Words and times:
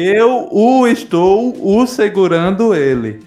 Eu 0.00 0.48
o 0.52 0.86
estou 0.86 1.56
o 1.60 1.84
segurando 1.84 2.72
ele. 2.72 3.18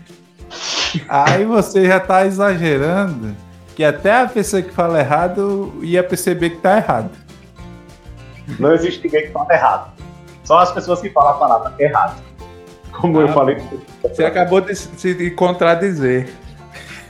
Aí 1.09 1.43
você 1.43 1.85
já 1.85 1.99
tá 1.99 2.25
exagerando 2.25 3.35
que 3.75 3.83
até 3.83 4.21
a 4.21 4.25
pessoa 4.25 4.61
que 4.61 4.71
fala 4.71 5.01
errado 5.01 5.73
ia 5.81 6.01
perceber 6.01 6.51
que 6.51 6.57
tá 6.59 6.77
errado. 6.77 7.11
Não 8.57 8.73
existe 8.73 9.03
ninguém 9.03 9.23
que 9.23 9.33
fala 9.33 9.53
errado. 9.53 9.91
Só 10.45 10.59
as 10.59 10.71
pessoas 10.71 11.01
que 11.01 11.09
falam 11.09 11.31
a 11.31 11.33
palavra 11.33 11.73
errado. 11.77 12.23
Como 12.93 13.19
ah, 13.19 13.23
eu 13.23 13.27
falei. 13.33 13.57
Você 14.01 14.23
acabou 14.23 14.61
de 14.61 14.73
se 14.73 15.31
contradizer. 15.31 16.29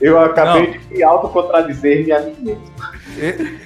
Eu 0.02 0.20
acabei 0.20 0.72
Não. 0.72 0.72
de 0.72 0.80
me 0.90 1.04
autocontradizer-me 1.04 2.12
a 2.12 2.22
mim 2.22 2.36
mesmo. 2.40 2.64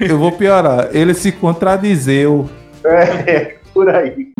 Eu 0.01 0.19
vou 0.19 0.33
piorar. 0.33 0.89
Ele 0.91 1.13
se 1.13 1.31
contradizeu. 1.31 2.49
É, 2.83 3.55
por 3.73 3.87
aí. 3.87 4.34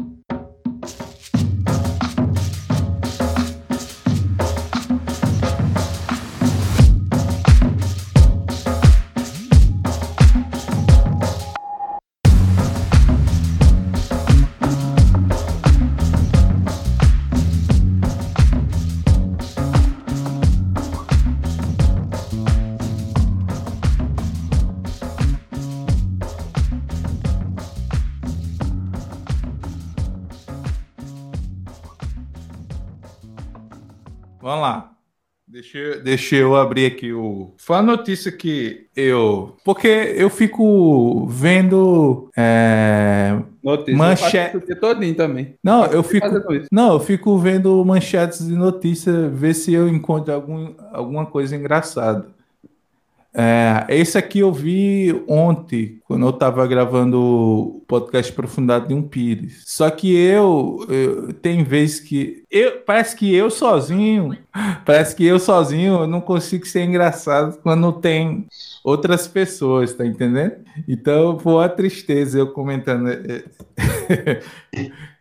Deixa, 35.75 35.99
deixa 35.99 36.35
eu 36.37 36.55
abrir 36.55 36.85
aqui 36.85 37.11
o. 37.11 37.51
Foi 37.57 37.75
a 37.75 37.81
notícia 37.81 38.31
que 38.31 38.87
eu. 38.95 39.57
Porque 39.63 39.87
eu 39.87 40.29
fico 40.29 41.27
vendo. 41.27 42.29
É... 42.37 43.37
Notícia. 43.61 43.97
Manchete. 43.97 44.75
todinho 44.79 45.15
também. 45.15 45.55
Não, 45.61 45.85
eu 45.87 46.01
fico. 46.01 46.27
Não, 46.71 46.93
eu 46.93 46.99
fico 47.01 47.37
vendo 47.37 47.83
manchetes 47.83 48.47
de 48.47 48.55
notícia, 48.55 49.27
ver 49.27 49.53
se 49.53 49.73
eu 49.73 49.89
encontro 49.89 50.33
algum, 50.33 50.73
alguma 50.93 51.25
coisa 51.25 51.55
engraçada. 51.57 52.25
É, 53.37 53.85
esse 53.89 54.17
aqui 54.17 54.39
eu 54.39 54.53
vi 54.53 55.21
ontem, 55.27 55.99
quando 56.05 56.25
eu 56.25 56.29
estava 56.29 56.65
gravando 56.65 57.19
o 57.19 57.83
podcast 57.85 58.31
Profundado 58.31 58.87
de 58.87 58.93
um 58.93 59.01
Pires. 59.01 59.61
Só 59.65 59.89
que 59.89 60.15
eu, 60.15 60.85
eu 60.87 61.33
tem 61.33 61.61
vezes 61.61 61.99
que 61.99 62.43
eu 62.49 62.79
parece 62.85 63.13
que 63.13 63.35
eu 63.35 63.51
sozinho, 63.51 64.37
parece 64.85 65.13
que 65.13 65.25
eu 65.25 65.37
sozinho 65.37 66.01
eu 66.01 66.07
não 66.07 66.21
consigo 66.21 66.65
ser 66.65 66.83
engraçado 66.83 67.59
quando 67.61 67.91
tem 67.91 68.47
outras 68.83 69.27
pessoas, 69.27 69.93
tá 69.93 70.05
entendendo? 70.05 70.55
Então 70.87 71.37
foi 71.37 71.53
uma 71.53 71.67
tristeza 71.67 72.39
eu 72.39 72.47
comentando 72.47 73.07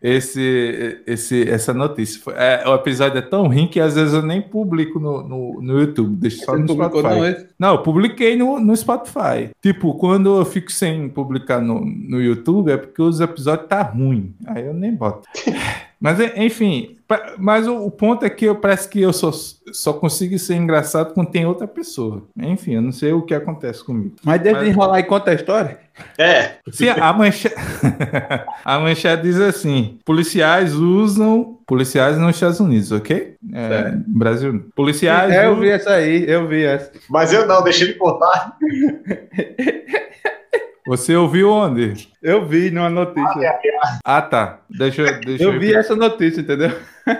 esse, 0.04 1.02
esse, 1.06 1.48
essa 1.48 1.72
notícia. 1.72 2.30
É, 2.32 2.68
o 2.68 2.74
episódio 2.74 3.16
é 3.16 3.22
tão 3.22 3.46
ruim 3.46 3.66
que 3.66 3.80
às 3.80 3.94
vezes 3.94 4.12
eu 4.12 4.20
nem 4.20 4.42
publico 4.42 5.00
no, 5.00 5.26
no, 5.26 5.62
no 5.62 5.80
YouTube, 5.80 6.16
deixo 6.16 6.44
só 6.44 6.58
no 6.58 6.68
Spotify. 6.68 7.02
Não, 7.02 7.24
é? 7.24 7.46
não, 7.58 7.68
eu 7.70 7.78
publiquei 7.78 8.36
no, 8.36 8.60
no 8.60 8.76
Spotify. 8.76 9.48
Tipo, 9.62 9.94
quando 9.94 10.38
eu 10.38 10.44
fico 10.44 10.70
sem 10.70 11.08
publicar 11.08 11.62
no, 11.62 11.80
no 11.82 12.20
YouTube 12.20 12.70
é 12.70 12.76
porque 12.76 13.00
os 13.00 13.18
episódios 13.18 13.66
tá 13.66 13.80
ruim. 13.80 14.34
Aí 14.46 14.66
eu 14.66 14.74
nem 14.74 14.94
boto. 14.94 15.26
Mas, 16.04 16.20
enfim, 16.36 16.98
mas 17.38 17.66
o, 17.66 17.90
ponto 17.90 18.26
é 18.26 18.28
que 18.28 18.44
eu 18.44 18.56
parece 18.56 18.86
que 18.86 19.00
eu 19.00 19.10
só, 19.10 19.32
só 19.72 19.94
consigo 19.94 20.38
ser 20.38 20.56
engraçado 20.56 21.14
quando 21.14 21.30
tem 21.30 21.46
outra 21.46 21.66
pessoa. 21.66 22.24
Enfim, 22.36 22.74
eu 22.74 22.82
não 22.82 22.92
sei 22.92 23.14
o 23.14 23.22
que 23.22 23.32
acontece 23.32 23.82
comigo. 23.82 24.14
Mas 24.22 24.42
deve 24.42 24.58
mas... 24.58 24.68
enrolar 24.68 25.00
e 25.00 25.04
conta 25.04 25.30
a 25.30 25.34
história? 25.34 25.80
É. 26.18 26.56
Sim, 26.70 26.90
a 26.90 27.10
manchete, 27.10 27.54
a 28.62 28.78
manchete 28.78 29.22
diz 29.22 29.40
assim: 29.40 29.98
policiais 30.04 30.74
usam. 30.74 31.58
Policiais 31.66 32.18
nos 32.18 32.34
Estados 32.36 32.60
Unidos, 32.60 32.92
ok? 32.92 33.36
É, 33.54 33.92
Brasil. 34.06 34.66
Policiais. 34.76 35.32
É, 35.32 35.46
eu 35.46 35.58
vi 35.58 35.70
essa 35.70 35.92
aí, 35.92 36.28
eu 36.28 36.46
vi 36.46 36.64
essa. 36.64 36.92
Mas 37.08 37.32
eu 37.32 37.46
não, 37.46 37.64
deixei 37.64 37.88
ele 37.88 37.94
contar. 37.94 38.58
Você 40.86 41.16
ouviu 41.16 41.50
onde? 41.50 42.08
Eu 42.22 42.46
vi 42.46 42.70
numa 42.70 42.90
notícia. 42.90 43.58
Ah, 44.04 44.20
tá. 44.20 44.60
Deixa, 44.68 45.02
deixa 45.20 45.44
eu, 45.44 45.54
eu 45.54 45.58
vi 45.58 45.74
essa 45.74 45.96
notícia, 45.96 46.42
entendeu? 46.42 46.72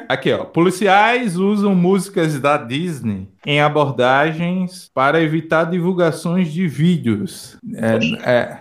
Aqui, 0.07 0.33
ó. 0.33 0.45
Policiais 0.45 1.37
usam 1.37 1.75
músicas 1.75 2.39
da 2.39 2.59
Disney 2.59 3.29
em 3.47 3.61
abordagens 3.61 4.91
para 4.95 5.23
evitar 5.23 5.65
divulgações 5.65 6.53
de 6.53 6.69
vídeos. 6.69 7.57
É, 7.75 8.31
é, 8.31 8.59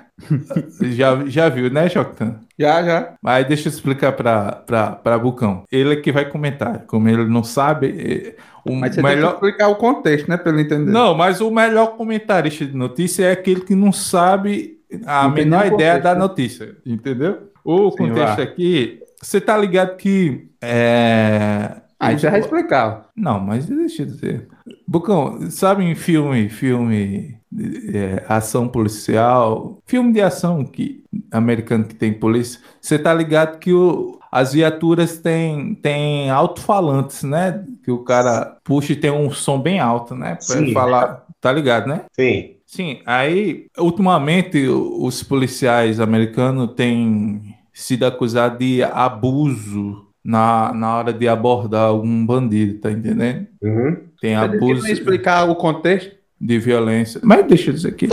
já, 0.91 1.25
já 1.25 1.50
viu, 1.50 1.70
né, 1.70 1.90
Joctan? 1.90 2.40
Já, 2.58 2.84
já. 2.84 3.14
Mas 3.22 3.46
deixa 3.47 3.68
eu 3.68 3.74
explicar 3.74 4.14
para 4.14 5.20
Bucão. 5.20 5.64
Ele 5.70 5.94
é 5.94 5.96
que 5.97 6.14
vai 6.14 6.30
comentar. 6.30 6.85
Como 6.88 7.09
ele 7.09 7.25
não 7.25 7.44
sabe. 7.44 7.88
É, 7.88 8.35
o 8.66 8.74
mas 8.74 8.96
você 8.96 9.02
melhor... 9.02 9.31
tem 9.31 9.40
que 9.40 9.46
explicar 9.46 9.68
o 9.68 9.75
contexto, 9.75 10.30
né? 10.30 10.38
Para 10.38 10.53
ele 10.53 10.62
entender. 10.62 10.91
Não, 10.91 11.14
mas 11.14 11.41
o 11.41 11.52
melhor 11.52 11.97
comentarista 11.97 12.66
de 12.66 12.75
notícia 12.75 13.25
é 13.25 13.31
aquele 13.31 13.62
que 13.62 13.75
não 13.75 13.91
sabe 13.91 14.78
a 15.06 15.24
não 15.24 15.31
menor 15.31 15.66
ideia 15.68 16.00
da 16.00 16.16
notícia, 16.16 16.76
entendeu? 16.86 17.52
O 17.64 17.92
Sim, 17.92 17.98
contexto 17.98 18.38
lá. 18.38 18.44
aqui, 18.44 19.00
você 19.22 19.40
tá 19.40 19.58
ligado 19.58 19.96
que. 19.98 20.50
É... 20.62 21.81
Aí 22.00 22.18
já 22.18 22.30
vai 22.30 22.42
explicar. 22.42 23.08
Não, 23.16 23.40
mas 23.40 23.66
deixa 23.66 24.02
eu 24.02 24.08
dizer. 24.08 24.48
Bucão, 24.86 25.50
sabe 25.50 25.86
em 25.86 25.96
filme, 25.96 26.50
filme 26.50 27.40
é, 27.94 28.24
ação 28.28 28.68
policial, 28.68 29.78
filme 29.86 30.12
de 30.12 30.22
ação 30.22 30.66
que 30.66 31.03
americano 31.32 31.86
que 31.86 31.96
tem 31.96 32.14
polícia, 32.14 32.59
você 32.82 32.98
tá 32.98 33.14
ligado 33.14 33.59
que 33.59 33.72
o, 33.72 34.20
as 34.32 34.53
viaturas 34.53 35.20
têm, 35.20 35.76
têm 35.76 36.30
alto-falantes, 36.30 37.24
né? 37.24 37.64
Que 37.84 37.92
o 37.92 38.03
cara 38.03 38.58
puxa 38.64 38.94
e 38.94 38.96
tem 38.96 39.12
um 39.12 39.30
som 39.32 39.59
bem 39.59 39.80
alto, 39.80 40.16
né? 40.16 40.36
Pra 40.36 40.58
Sim. 40.58 40.74
falar. 40.74 41.24
Tá 41.40 41.52
ligado, 41.52 41.88
né? 41.88 42.06
Sim. 42.14 42.53
Sim, 42.73 43.01
aí, 43.06 43.67
ultimamente, 43.78 44.67
os 44.67 45.22
policiais 45.22 46.00
americanos 46.00 46.73
têm 46.75 47.53
sido 47.72 48.03
acusados 48.03 48.57
de 48.57 48.81
abuso 48.81 50.07
na, 50.23 50.73
na 50.73 50.97
hora 50.97 51.13
de 51.13 51.28
abordar 51.28 51.89
algum 51.89 52.25
bandido, 52.25 52.79
tá 52.79 52.91
entendendo? 52.91 53.45
Uhum. 53.61 53.97
Tem 54.19 54.34
abuso. 54.34 54.88
explicar 54.88 55.47
o 55.47 55.56
contexto? 55.56 56.16
De 56.41 56.57
violência. 56.57 57.22
Mas 57.23 57.45
deixa 57.45 57.69
eu 57.69 57.75
dizer 57.75 57.89
aqui. 57.89 58.09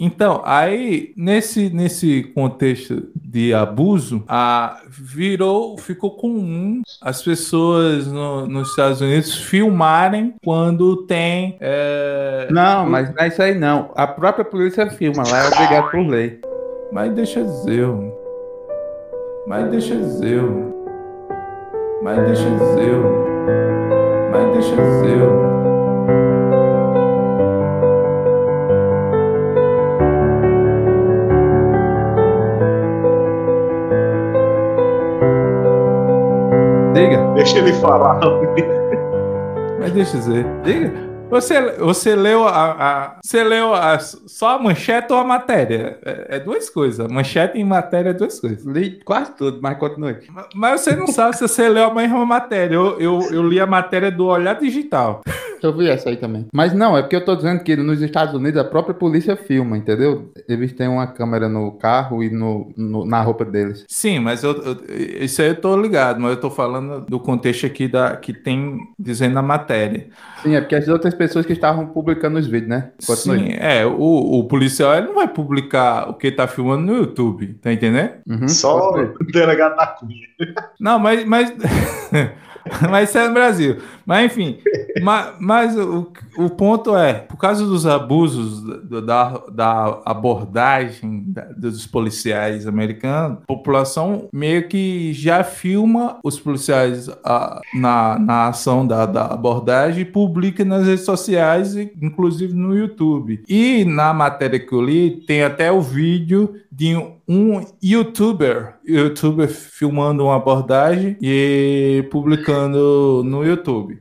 Então, 0.00 0.40
aí, 0.44 1.12
nesse, 1.16 1.70
nesse 1.70 2.22
contexto 2.32 3.08
de 3.16 3.52
abuso, 3.52 4.22
a, 4.28 4.80
virou, 4.88 5.76
ficou 5.76 6.12
comum 6.12 6.82
as 7.02 7.20
pessoas 7.20 8.06
no, 8.06 8.46
nos 8.46 8.70
Estados 8.70 9.00
Unidos 9.00 9.34
filmarem 9.34 10.34
quando 10.44 10.98
tem. 10.98 11.56
É... 11.60 12.46
Não, 12.48 12.88
mas 12.88 13.12
não 13.12 13.24
é 13.24 13.26
isso 13.26 13.42
aí 13.42 13.58
não. 13.58 13.90
A 13.96 14.06
própria 14.06 14.44
polícia 14.44 14.88
filma, 14.88 15.24
lá 15.28 15.44
é 15.44 15.48
obrigado 15.48 15.90
por 15.90 16.06
lei. 16.06 16.40
Mas 16.92 17.12
deixa 17.12 17.42
dizer. 17.42 17.88
Mas 19.48 19.68
deixa 19.68 19.96
dizer. 19.96 20.42
Mas 22.02 22.24
deixa 22.24 22.48
dizer. 22.48 22.94
Mas 24.30 24.52
deixa 24.54 24.76
dizer. 24.76 25.57
Deixa 37.38 37.58
ele 37.58 37.72
falar. 37.74 38.18
Mas 39.78 39.92
deixa 39.92 40.16
eu 40.16 40.20
dizer. 40.20 40.46
Diga. 40.64 41.08
Você, 41.30 41.72
você 41.76 42.16
leu 42.16 42.48
a, 42.48 42.72
a 42.72 43.16
você 43.22 43.44
leu 43.44 43.72
a, 43.74 43.96
só 44.00 44.56
a 44.56 44.58
manchete 44.58 45.12
ou 45.12 45.20
a 45.20 45.24
matéria? 45.24 46.00
É, 46.04 46.36
é, 46.36 46.40
duas 46.40 46.68
coisas. 46.68 47.06
Manchete 47.06 47.56
e 47.56 47.62
matéria 47.62 48.10
é 48.10 48.12
duas 48.12 48.40
coisas. 48.40 48.64
Li 48.64 49.00
quase 49.04 49.36
tudo, 49.36 49.60
mas 49.62 49.78
continue. 49.78 50.16
Mas, 50.28 50.46
mas 50.52 50.80
você 50.80 50.96
não 50.96 51.06
sabe 51.06 51.36
se 51.36 51.46
você 51.46 51.68
leu 51.68 51.84
a 51.84 51.94
mesma 51.94 52.26
matéria. 52.26 52.74
Eu, 52.74 52.98
eu, 52.98 53.20
eu 53.30 53.46
li 53.46 53.60
a 53.60 53.66
matéria 53.66 54.10
do 54.10 54.26
Olhar 54.26 54.58
Digital. 54.58 55.22
Eu 55.62 55.76
vi 55.76 55.88
essa 55.88 56.08
aí 56.10 56.16
também. 56.16 56.46
Mas 56.52 56.72
não, 56.72 56.96
é 56.96 57.02
porque 57.02 57.16
eu 57.16 57.24
tô 57.24 57.34
dizendo 57.34 57.62
que 57.62 57.74
nos 57.76 58.00
Estados 58.00 58.34
Unidos 58.34 58.60
a 58.60 58.64
própria 58.64 58.94
polícia 58.94 59.36
filma, 59.36 59.76
entendeu? 59.76 60.32
Eles 60.48 60.72
têm 60.72 60.88
uma 60.88 61.06
câmera 61.06 61.48
no 61.48 61.72
carro 61.72 62.22
e 62.22 62.30
no, 62.30 62.72
no- 62.76 63.04
na 63.04 63.20
roupa 63.22 63.44
deles. 63.44 63.84
Sim, 63.88 64.18
mas 64.20 64.42
eu, 64.44 64.52
eu- 64.52 64.76
isso 65.20 65.40
aí 65.42 65.48
eu 65.48 65.60
tô 65.60 65.76
ligado, 65.80 66.20
mas 66.20 66.30
eu 66.32 66.40
tô 66.40 66.50
falando 66.50 67.04
do 67.06 67.18
contexto 67.20 67.66
aqui 67.66 67.88
da, 67.88 68.16
que 68.16 68.32
tem 68.32 68.78
dizendo 68.98 69.34
na 69.34 69.42
matéria. 69.42 70.08
Sim, 70.42 70.54
é 70.54 70.60
porque 70.60 70.76
as 70.76 70.86
outras 70.88 71.14
pessoas 71.14 71.44
que 71.44 71.52
estavam 71.52 71.86
publicando 71.86 72.38
os 72.38 72.46
vídeos, 72.46 72.68
né? 72.70 72.90
Continue. 73.06 73.38
Sim, 73.38 73.56
é, 73.58 73.84
o, 73.84 74.38
o 74.38 74.44
policial 74.44 74.94
ele 74.96 75.08
não 75.08 75.14
vai 75.16 75.28
publicar 75.28 76.08
o 76.08 76.14
que 76.14 76.30
tá 76.30 76.46
filmando 76.46 76.82
no 76.92 76.98
YouTube, 76.98 77.54
tá 77.54 77.72
entendendo? 77.72 78.12
Uhum, 78.28 78.48
Só 78.48 78.90
o 78.92 79.14
delegado 79.32 79.76
da 79.76 79.86
Cunha. 79.86 80.28
Não, 80.78 80.98
mas. 80.98 81.24
Mas, 81.24 81.52
mas 82.90 83.08
isso 83.08 83.18
é 83.18 83.28
no 83.28 83.34
Brasil. 83.34 83.76
Mas, 84.06 84.26
enfim. 84.26 84.58
ma- 85.02 85.34
Mas, 85.38 85.76
o, 85.76 86.10
o 86.36 86.50
ponto 86.50 86.96
é: 86.96 87.14
por 87.14 87.36
causa 87.36 87.64
dos 87.66 87.86
abusos 87.86 88.62
da, 88.88 89.00
da, 89.00 89.38
da 89.52 90.00
abordagem 90.04 91.24
da- 91.28 91.44
dos 91.56 91.86
policiais 91.86 92.66
americanos, 92.66 93.38
a 93.42 93.46
população 93.46 94.28
meio 94.32 94.68
que 94.68 95.12
já 95.12 95.42
filma 95.44 96.18
os 96.24 96.38
policiais 96.38 97.08
ah, 97.24 97.60
na, 97.74 98.18
na 98.18 98.48
ação 98.48 98.86
da, 98.86 99.06
da 99.06 99.26
abordagem 99.26 100.02
e 100.02 100.04
publica 100.04 100.64
nas 100.64 100.86
redes 100.86 101.04
sociais, 101.04 101.76
inclusive 102.00 102.52
no 102.54 102.76
YouTube. 102.76 103.42
E 103.48 103.84
na 103.84 104.12
matéria 104.12 104.58
que 104.58 104.72
eu 104.72 104.82
li, 104.82 105.22
tem 105.26 105.42
até 105.42 105.70
o 105.70 105.80
vídeo 105.80 106.54
de 106.78 106.94
um 107.26 107.66
youtuber, 107.82 108.76
youtuber 108.86 109.48
filmando 109.48 110.22
uma 110.22 110.36
abordagem 110.36 111.16
e 111.20 112.06
publicando 112.08 113.24
no 113.24 113.44
YouTube. 113.44 114.00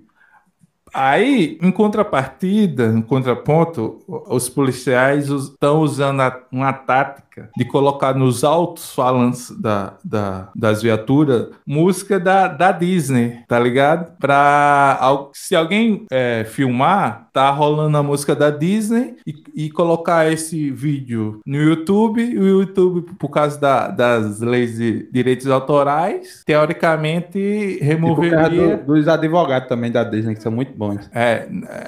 Aí, 0.94 1.57
em 1.59 1.71
contrapartida, 1.71 2.94
em 2.95 3.01
contraponto, 3.01 3.97
os 4.07 4.47
policiais 4.47 5.27
estão 5.27 5.79
usando 5.79 6.21
uma 6.51 6.71
tática 6.71 7.26
de 7.57 7.66
colocar 7.66 8.13
nos 8.13 8.44
altos 8.44 8.94
falantes 8.94 9.51
da, 9.60 9.94
da- 10.04 10.50
das 10.56 10.81
viaturas 10.81 11.50
música 11.66 12.19
da, 12.19 12.48
da 12.48 12.72
Disney, 12.72 13.39
tá 13.48 13.60
ligado? 13.60 14.12
Pra 14.19 15.00
se 15.34 15.56
alguém 15.56 16.06
é, 16.12 16.44
filmar, 16.48 17.28
tá 17.34 17.50
rolando 17.51 17.98
a 17.98 18.04
música 18.04 18.36
da 18.36 18.50
Disney 18.50 19.16
e, 19.25 19.66
e 19.66 19.69
colocar 19.69 20.31
esse 20.31 20.72
vídeo 20.72 21.39
no 21.45 21.57
YouTube, 21.57 22.22
e 22.22 22.38
o 22.38 22.48
YouTube, 22.62 23.06
por 23.19 23.30
causa 23.30 23.60
da- 23.60 23.88
das 23.89 24.39
leis 24.39 24.78
de 24.78 25.10
direitos 25.12 25.48
autorais, 25.48 26.44
teoricamente 26.45 27.38
E 27.38 27.78
por 27.78 27.80
causa 27.80 28.50
removeria. 28.50 28.78
do- 28.78 28.94
dos 28.95 29.07
advogados 29.07 29.68
também 29.68 29.92
da 29.92 30.04
Disney, 30.04 30.36
que 30.36 30.42
são 30.42 30.51
muito 30.51 30.74
bons. 30.78 31.10
É, 31.13 31.48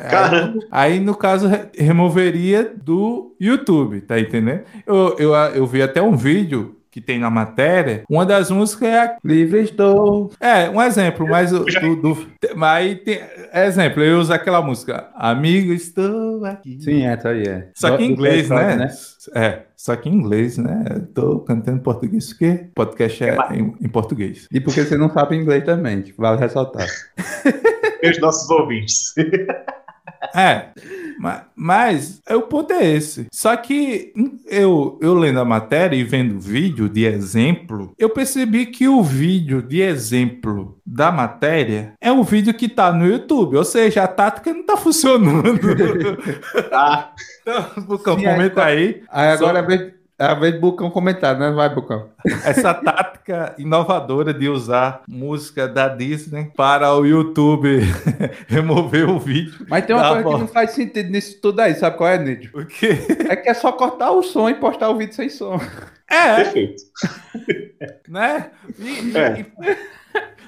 Caramba. 0.10 0.60
Aí, 0.72 0.94
aí, 0.94 1.00
no 1.00 1.16
caso, 1.16 1.48
re- 1.48 1.68
removeria 1.78 2.74
do 2.84 3.36
YouTube, 3.40 4.02
tá 4.02 4.20
entendendo? 4.20 4.62
Eu, 4.86 5.16
eu, 5.20 5.36
eu 5.48 5.66
vi 5.66 5.82
até 5.82 6.02
um 6.02 6.16
vídeo 6.16 6.76
que 6.92 7.00
tem 7.00 7.20
na 7.20 7.30
matéria. 7.30 8.04
Uma 8.10 8.26
das 8.26 8.50
músicas 8.50 8.90
é 8.90 9.00
a 9.00 9.18
Livre 9.24 9.62
estou. 9.62 10.32
é, 10.40 10.68
um 10.70 10.82
exemplo, 10.82 11.28
mas 11.30 11.54
o 11.54 11.60
do, 11.64 11.96
do- 11.98 12.28
mas 12.56 13.00
tem 13.04 13.20
exemplo, 13.54 14.02
eu 14.04 14.20
uso 14.20 14.34
aquela 14.34 14.60
música 14.60 15.08
Amigo, 15.16 15.72
estou 15.72 16.44
aqui. 16.46 16.80
Sim, 16.82 17.06
essa 17.06 17.30
aí 17.30 17.44
é. 17.44 17.70
Só 17.76 17.96
que 17.96 18.04
em 18.04 18.12
inglês, 18.12 18.48
Shop, 18.48 18.60
né? 18.60 18.90
É, 19.36 19.60
só 19.78 19.96
que 19.96 20.10
em 20.10 20.14
inglês, 20.14 20.58
né? 20.58 20.84
Eu 20.90 21.06
tô 21.06 21.40
cantando 21.42 21.78
em 21.78 21.82
português 21.84 22.30
porque 22.34 22.66
podcast 22.74 23.24
é 23.24 23.38
em, 23.54 23.76
em 23.82 23.88
português. 23.88 24.48
E 24.52 24.60
porque 24.60 24.84
você 24.84 24.98
não 24.98 25.12
sabe 25.14 25.36
inglês 25.36 25.64
também, 25.64 26.04
vale 26.18 26.40
ressaltar. 26.40 26.88
E 28.02 28.10
os 28.10 28.20
nossos 28.20 28.50
ouvintes. 28.50 29.14
É, 30.34 30.68
ma- 31.20 31.44
mas, 31.56 32.22
o 32.30 32.42
ponto 32.42 32.72
é 32.74 32.86
esse. 32.86 33.28
Só 33.32 33.56
que 33.56 34.12
hum, 34.16 34.38
eu, 34.48 34.98
eu 35.02 35.14
lendo 35.14 35.40
a 35.40 35.46
matéria 35.46 35.96
e 35.96 36.04
vendo 36.04 36.36
o 36.36 36.40
vídeo 36.40 36.88
de 36.90 37.06
exemplo, 37.06 37.92
eu 37.98 38.10
percebi 38.10 38.66
que 38.68 38.88
o 38.88 39.04
vídeo 39.04 39.62
de 39.62 39.82
exemplo 39.82 40.78
da 40.86 41.12
matéria 41.12 41.94
é 42.02 42.12
um 42.12 42.24
vídeo 42.24 42.54
que 42.54 42.68
tá 42.70 42.92
no 42.92 43.06
YouTube, 43.06 43.58
ou 43.58 43.64
seja, 43.64 44.04
a 44.04 44.08
tática 44.08 44.54
não 44.54 44.66
tá 44.66 44.78
funcionando. 44.78 45.60
Tá? 46.70 47.14
então, 47.42 47.84
Bucão, 47.84 48.16
comenta 48.16 48.64
aí. 48.64 49.02
Aí 49.10 49.30
agora 49.30 49.64
Só- 49.66 49.74
é 49.74 49.99
a 50.20 50.26
vez, 50.28 50.30
é 50.30 50.34
a 50.34 50.34
vez 50.34 50.54
do 50.56 50.60
Bucão 50.60 50.90
comentar, 50.90 51.38
né? 51.38 51.50
Vai, 51.52 51.74
Bucão. 51.74 52.10
essa 52.44 52.74
tática 52.74 53.54
inovadora 53.58 54.34
de 54.34 54.48
usar 54.50 55.02
música 55.08 55.68
da 55.68 55.88
Disney 55.88 56.52
para 56.56 56.94
o 56.96 57.06
YouTube 57.06 57.80
remover 58.48 59.10
o 59.10 59.20
vídeo. 59.20 59.66
Mas 59.70 59.86
tem 59.86 59.96
uma 59.96 60.08
coisa 60.10 60.24
bom. 60.24 60.34
que 60.36 60.40
não 60.42 60.48
faz 60.48 60.72
sentido 60.72 61.10
nisso 61.10 61.40
tudo 61.42 61.60
aí, 61.62 61.74
sabe 61.76 61.98
qual 61.98 62.10
é, 62.10 62.18
Nídio? 62.18 62.52
O 62.54 62.66
quê? 62.66 62.98
É 63.30 63.36
que 63.36 63.50
é 63.50 63.54
só 63.54 63.72
cortar 63.72 64.12
o 64.12 64.22
som 64.24 64.50
e 64.50 64.54
postar 64.56 64.90
o 64.90 64.98
vídeo 64.98 65.14
sem 65.16 65.30
som. 65.30 65.60
É, 66.10 66.36
Perfeito. 66.38 66.82
né? 68.08 68.50
E, 68.80 69.18
É. 69.18 69.40
e- 69.42 69.99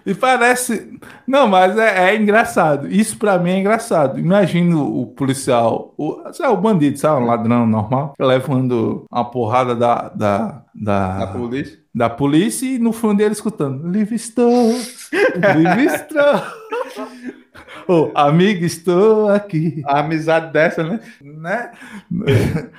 e 0.06 0.14
parece. 0.14 1.00
Não, 1.28 1.48
mas 1.48 1.78
é, 1.78 2.12
é 2.12 2.16
engraçado. 2.16 2.88
Isso 2.88 3.18
pra 3.18 3.38
mim 3.38 3.52
é 3.52 3.60
engraçado. 3.60 4.20
Imagina 4.20 4.78
o 4.78 5.06
policial, 5.08 5.94
o, 5.98 6.22
sabe, 6.34 6.54
o 6.54 6.58
bandido, 6.58 6.98
sabe? 6.98 7.22
Um 7.22 7.26
ladrão 7.26 7.68
normal, 7.68 8.14
levando 8.20 9.06
uma 9.12 9.26
porrada 9.30 9.76
da, 9.76 10.10
da, 10.10 10.64
da, 10.74 11.14
Na 11.20 11.28
polícia. 11.28 11.80
da 11.94 12.10
polícia 12.10 12.66
e 12.66 12.80
no 12.80 12.92
fundo 12.92 13.18
dele 13.18 13.34
escutando: 13.34 13.88
Livre 13.88 14.16
estou, 14.16 14.72
livre 14.72 15.86
estou. 15.86 17.42
Ô, 17.88 18.12
amigo, 18.16 18.64
estou 18.64 19.30
aqui. 19.30 19.82
A 19.86 20.00
amizade 20.00 20.52
dessa, 20.54 20.84
né? 20.84 21.00
Né? 21.22 21.72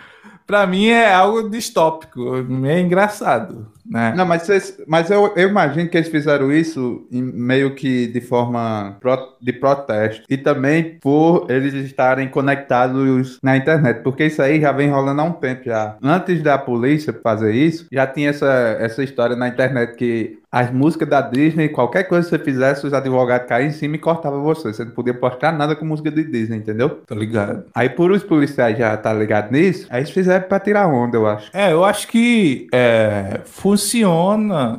pra 0.53 0.67
mim 0.67 0.89
é 0.89 1.11
algo 1.11 1.49
distópico, 1.49 2.37
é 2.67 2.79
engraçado. 2.79 3.67
Né? 3.85 4.13
Não, 4.17 4.25
mas, 4.27 4.43
vocês- 4.43 4.79
mas 4.87 5.11
eu, 5.11 5.33
eu 5.35 5.49
imagino 5.49 5.89
que 5.89 5.97
eles 5.97 6.09
fizeram 6.11 6.53
isso 6.53 7.07
em- 7.11 7.23
meio 7.23 7.75
que 7.75 8.07
de 8.07 8.21
forma 8.21 8.97
pro- 9.01 9.35
de 9.41 9.53
protesto. 9.53 10.25
E 10.29 10.37
também 10.37 10.99
por 11.01 11.47
eles 11.51 11.73
estarem 11.75 12.29
conectados 12.29 13.39
na 13.43 13.57
internet. 13.57 14.03
Porque 14.03 14.27
isso 14.27 14.41
aí 14.43 14.61
já 14.61 14.73
vem 14.73 14.91
rolando 14.91 15.21
há 15.23 15.25
um 15.25 15.33
tempo 15.33 15.65
já. 15.65 15.97
Antes 16.03 16.43
da 16.43 16.57
polícia 16.59 17.19
fazer 17.23 17.55
isso, 17.55 17.87
já 17.91 18.07
tinha 18.07 18.31
essa, 18.31 18.77
essa 18.79 19.03
história 19.03 19.35
na 19.37 19.49
internet 19.49 19.97
que 19.97 20.39
as 20.53 20.71
músicas 20.71 21.09
da 21.09 21.23
Disney, 21.23 21.71
qualquer 21.71 22.05
coisa 22.05 22.29
que 22.29 22.37
você 22.37 22.45
fizesse, 22.45 22.87
os 22.87 22.93
advogados 22.93 23.49
caíam 23.49 23.69
em 23.69 23.73
cima 23.73 23.97
e 23.97 23.99
cortavam 23.99 24.43
você. 24.43 24.73
Você 24.73 24.85
não 24.85 24.93
podia 24.93 25.15
postar 25.15 25.51
nada 25.53 25.75
com 25.75 25.85
música 25.87 26.11
de 26.11 26.23
Disney, 26.25 26.59
entendeu? 26.59 27.01
Tô 27.07 27.15
ligado. 27.15 27.65
Aí 27.75 27.89
por 27.89 28.11
os 28.11 28.23
policiais 28.23 28.77
já 28.77 28.95
tá 28.97 29.13
ligados 29.15 29.51
nisso, 29.51 29.87
aí 29.91 30.01
eles 30.01 30.11
fizeram 30.11 30.47
pra 30.47 30.61
tirar 30.61 30.87
onda, 30.89 31.17
eu 31.17 31.27
acho. 31.27 31.51
É, 31.55 31.73
eu 31.73 31.83
acho 31.85 32.07
que 32.09 32.67
é, 32.73 33.41
funciona, 33.45 34.79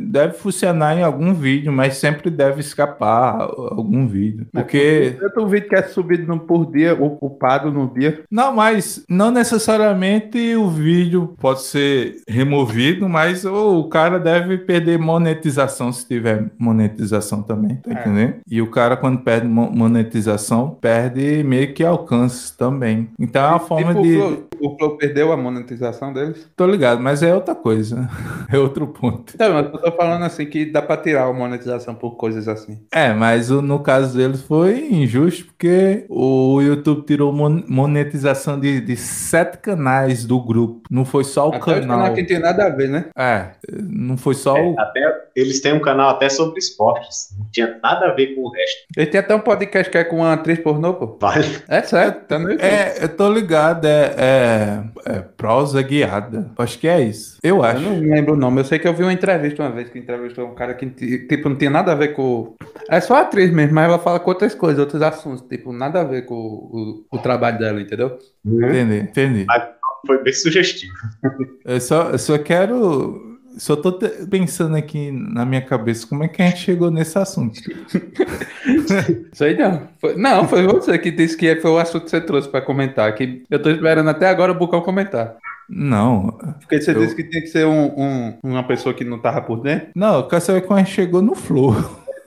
deve 0.00 0.34
funcionar 0.34 0.96
em 0.98 1.02
algum 1.02 1.32
vídeo, 1.32 1.72
mas 1.72 1.96
sempre 1.96 2.30
deve 2.30 2.60
escapar 2.60 3.40
algum 3.40 4.06
vídeo. 4.06 4.46
Porque. 4.52 5.16
Tanto 5.18 5.46
vídeo 5.46 5.68
que 5.68 5.74
é 5.76 5.82
subido 5.82 6.26
no- 6.26 6.40
por 6.40 6.70
dia, 6.70 6.92
ocupado 6.94 7.70
no 7.72 7.88
dia. 7.92 8.22
Não, 8.30 8.54
mas 8.54 9.04
não 9.08 9.30
necessariamente 9.30 10.54
o 10.56 10.68
vídeo 10.68 11.34
pode 11.40 11.62
ser 11.62 12.16
removido, 12.28 13.08
mas 13.08 13.44
o, 13.44 13.80
o 13.80 13.88
cara 13.88 14.18
deve 14.18 14.58
perder 14.58 14.98
monetização 15.06 15.92
se 15.92 16.06
tiver 16.06 16.50
monetização 16.58 17.42
também, 17.42 17.76
tá 17.76 17.90
É. 17.90 18.00
entendendo? 18.00 18.34
E 18.50 18.60
o 18.60 18.70
cara, 18.70 18.96
quando 18.96 19.20
perde 19.22 19.46
mo- 19.46 19.70
monetização, 19.70 20.76
perde 20.80 21.42
meio 21.44 21.72
que 21.72 21.84
alcance 21.84 22.56
também. 22.56 23.08
Então 23.18 23.42
é 23.44 23.48
uma 23.48 23.60
forma 23.60 23.90
Tipo, 23.94 24.02
de. 24.02 24.14
Flow, 24.16 24.44
o 24.60 24.76
Flow 24.76 24.96
perdeu 24.96 25.32
a 25.32 25.36
monetização 25.36 26.12
deles? 26.12 26.48
Tô 26.56 26.66
ligado, 26.66 27.00
mas 27.02 27.22
é 27.22 27.34
outra 27.34 27.54
coisa. 27.54 28.08
É 28.52 28.56
outro 28.58 28.86
ponto. 28.86 29.32
Então, 29.34 29.52
mas 29.52 29.66
eu 29.66 29.72
tô 29.80 29.90
falando 29.92 30.22
assim 30.24 30.46
que 30.46 30.64
dá 30.66 30.80
pra 30.80 30.96
tirar 30.96 31.24
a 31.24 31.32
monetização 31.32 31.94
por 31.96 32.12
coisas 32.16 32.46
assim. 32.46 32.78
É, 32.92 33.12
mas 33.12 33.50
o- 33.50 33.60
no 33.60 33.80
caso 33.80 34.16
deles 34.16 34.40
foi 34.42 34.86
injusto 34.88 35.46
porque 35.46 36.06
o 36.08 36.60
YouTube 36.62 37.02
tirou 37.04 37.32
mon- 37.32 37.64
monetização 37.66 38.58
de, 38.60 38.80
de 38.80 38.96
sete 38.96 39.58
canais 39.58 40.24
do 40.24 40.40
grupo. 40.40 40.82
Não 40.88 41.04
foi 41.04 41.24
só 41.24 41.46
o 41.48 41.54
Até 41.54 41.80
canal. 41.80 41.98
canais 41.98 42.14
que 42.14 42.20
não 42.20 42.28
tem 42.28 42.38
nada 42.38 42.66
a 42.66 42.68
ver, 42.68 42.88
né? 42.88 43.06
É, 43.18 43.46
não 43.82 44.16
foi 44.16 44.34
só 44.34 44.54
o. 44.54 44.78
Até, 44.78 45.00
eles 45.34 45.60
têm 45.60 45.72
um 45.72 45.80
canal 45.80 46.10
até 46.10 46.28
sobre 46.28 46.58
esportes. 46.60 47.34
Não 47.36 47.46
tinha 47.50 47.78
nada 47.82 48.06
a 48.06 48.12
ver 48.14 48.34
com 48.36 48.42
o 48.42 48.50
resto. 48.50 48.76
Ele 48.96 49.06
tem 49.06 49.18
até 49.20 49.34
um 49.34 49.40
podcast 49.40 49.90
que 49.90 49.98
é 49.98 50.04
com 50.04 50.16
uma 50.18 50.34
atriz 50.34 50.60
pornô, 50.60 50.94
pô. 50.94 51.18
Vale. 51.20 51.46
É 51.68 51.82
sério, 51.82 52.14
tá 52.28 52.38
no 52.38 52.50
YouTube. 52.52 52.64
É, 52.64 53.02
eu 53.02 53.08
tô 53.08 53.28
ligado, 53.32 53.86
é, 53.86 54.14
é, 54.16 54.45
é 55.04 55.20
prosa 55.36 55.82
guiada. 55.82 56.50
Acho 56.58 56.78
que 56.78 56.88
é 56.88 57.00
isso. 57.00 57.38
Eu 57.42 57.56
Eu 57.56 57.64
acho. 57.64 57.80
não 57.80 57.98
lembro 58.00 58.34
o 58.34 58.36
nome. 58.36 58.60
Eu 58.60 58.64
sei 58.64 58.78
que 58.78 58.86
eu 58.86 58.94
vi 58.94 59.02
uma 59.02 59.12
entrevista 59.12 59.62
uma 59.62 59.70
vez 59.72 59.88
que 59.88 59.98
entrevistou 59.98 60.46
um 60.46 60.54
cara 60.54 60.74
que, 60.74 60.86
tipo, 60.90 61.48
não 61.48 61.56
tinha 61.56 61.70
nada 61.70 61.92
a 61.92 61.94
ver 61.94 62.08
com. 62.14 62.54
É 62.88 63.00
só 63.00 63.16
atriz 63.16 63.50
mesmo, 63.50 63.74
mas 63.74 63.84
ela 63.88 63.98
fala 63.98 64.20
com 64.20 64.30
outras 64.30 64.54
coisas, 64.54 64.78
outros 64.78 65.02
assuntos. 65.02 65.42
Tipo, 65.48 65.72
nada 65.72 66.00
a 66.00 66.04
ver 66.04 66.26
com 66.26 66.34
o, 66.34 67.04
o 67.10 67.18
trabalho 67.18 67.58
dela, 67.58 67.80
entendeu? 67.80 68.18
Entendi, 68.44 68.96
entendi. 68.98 69.46
Foi 70.06 70.22
bem 70.22 70.32
sugestivo. 70.32 70.92
Eu 71.64 71.80
só, 71.80 72.10
eu 72.10 72.18
só 72.18 72.38
quero. 72.38 73.22
Só 73.58 73.74
tô 73.74 73.90
pensando 74.30 74.76
aqui 74.76 75.10
na 75.10 75.46
minha 75.46 75.62
cabeça 75.62 76.06
como 76.06 76.22
é 76.22 76.28
que 76.28 76.42
a 76.42 76.46
gente 76.46 76.58
chegou 76.58 76.90
nesse 76.90 77.18
assunto. 77.18 77.58
Sei 79.32 79.56
não. 79.56 79.82
Foi- 80.00 80.16
não, 80.16 80.46
foi 80.48 80.62
você 80.66 80.98
que 80.98 81.10
disse 81.10 81.36
que 81.36 81.56
foi 81.56 81.70
o 81.70 81.78
assunto 81.78 82.04
que 82.04 82.10
você 82.10 82.20
trouxe 82.20 82.48
pra 82.48 82.60
comentar. 82.60 83.14
Que 83.14 83.42
eu 83.50 83.60
tô 83.60 83.70
esperando 83.70 84.08
até 84.10 84.28
agora 84.28 84.52
o 84.52 84.54
Bucão 84.54 84.80
comentar. 84.80 85.36
Não, 85.68 86.30
Porque 86.60 86.80
você 86.80 86.92
Eu- 86.92 87.00
disse 87.00 87.16
que 87.16 87.24
tinha 87.24 87.42
que 87.42 87.48
ser 87.48 87.66
um, 87.66 87.86
um- 88.00 88.34
uma 88.42 88.62
pessoa 88.62 88.94
que 88.94 89.04
não 89.04 89.18
tava 89.18 89.40
por 89.42 89.60
dentro. 89.60 89.88
não, 89.96 90.16
eu 90.16 90.22
quero 90.28 90.40
saber 90.40 90.60
como 90.62 90.78
a 90.78 90.82
gente 90.82 90.92
chegou 90.94 91.20
no 91.20 91.34
flow. 91.34 91.74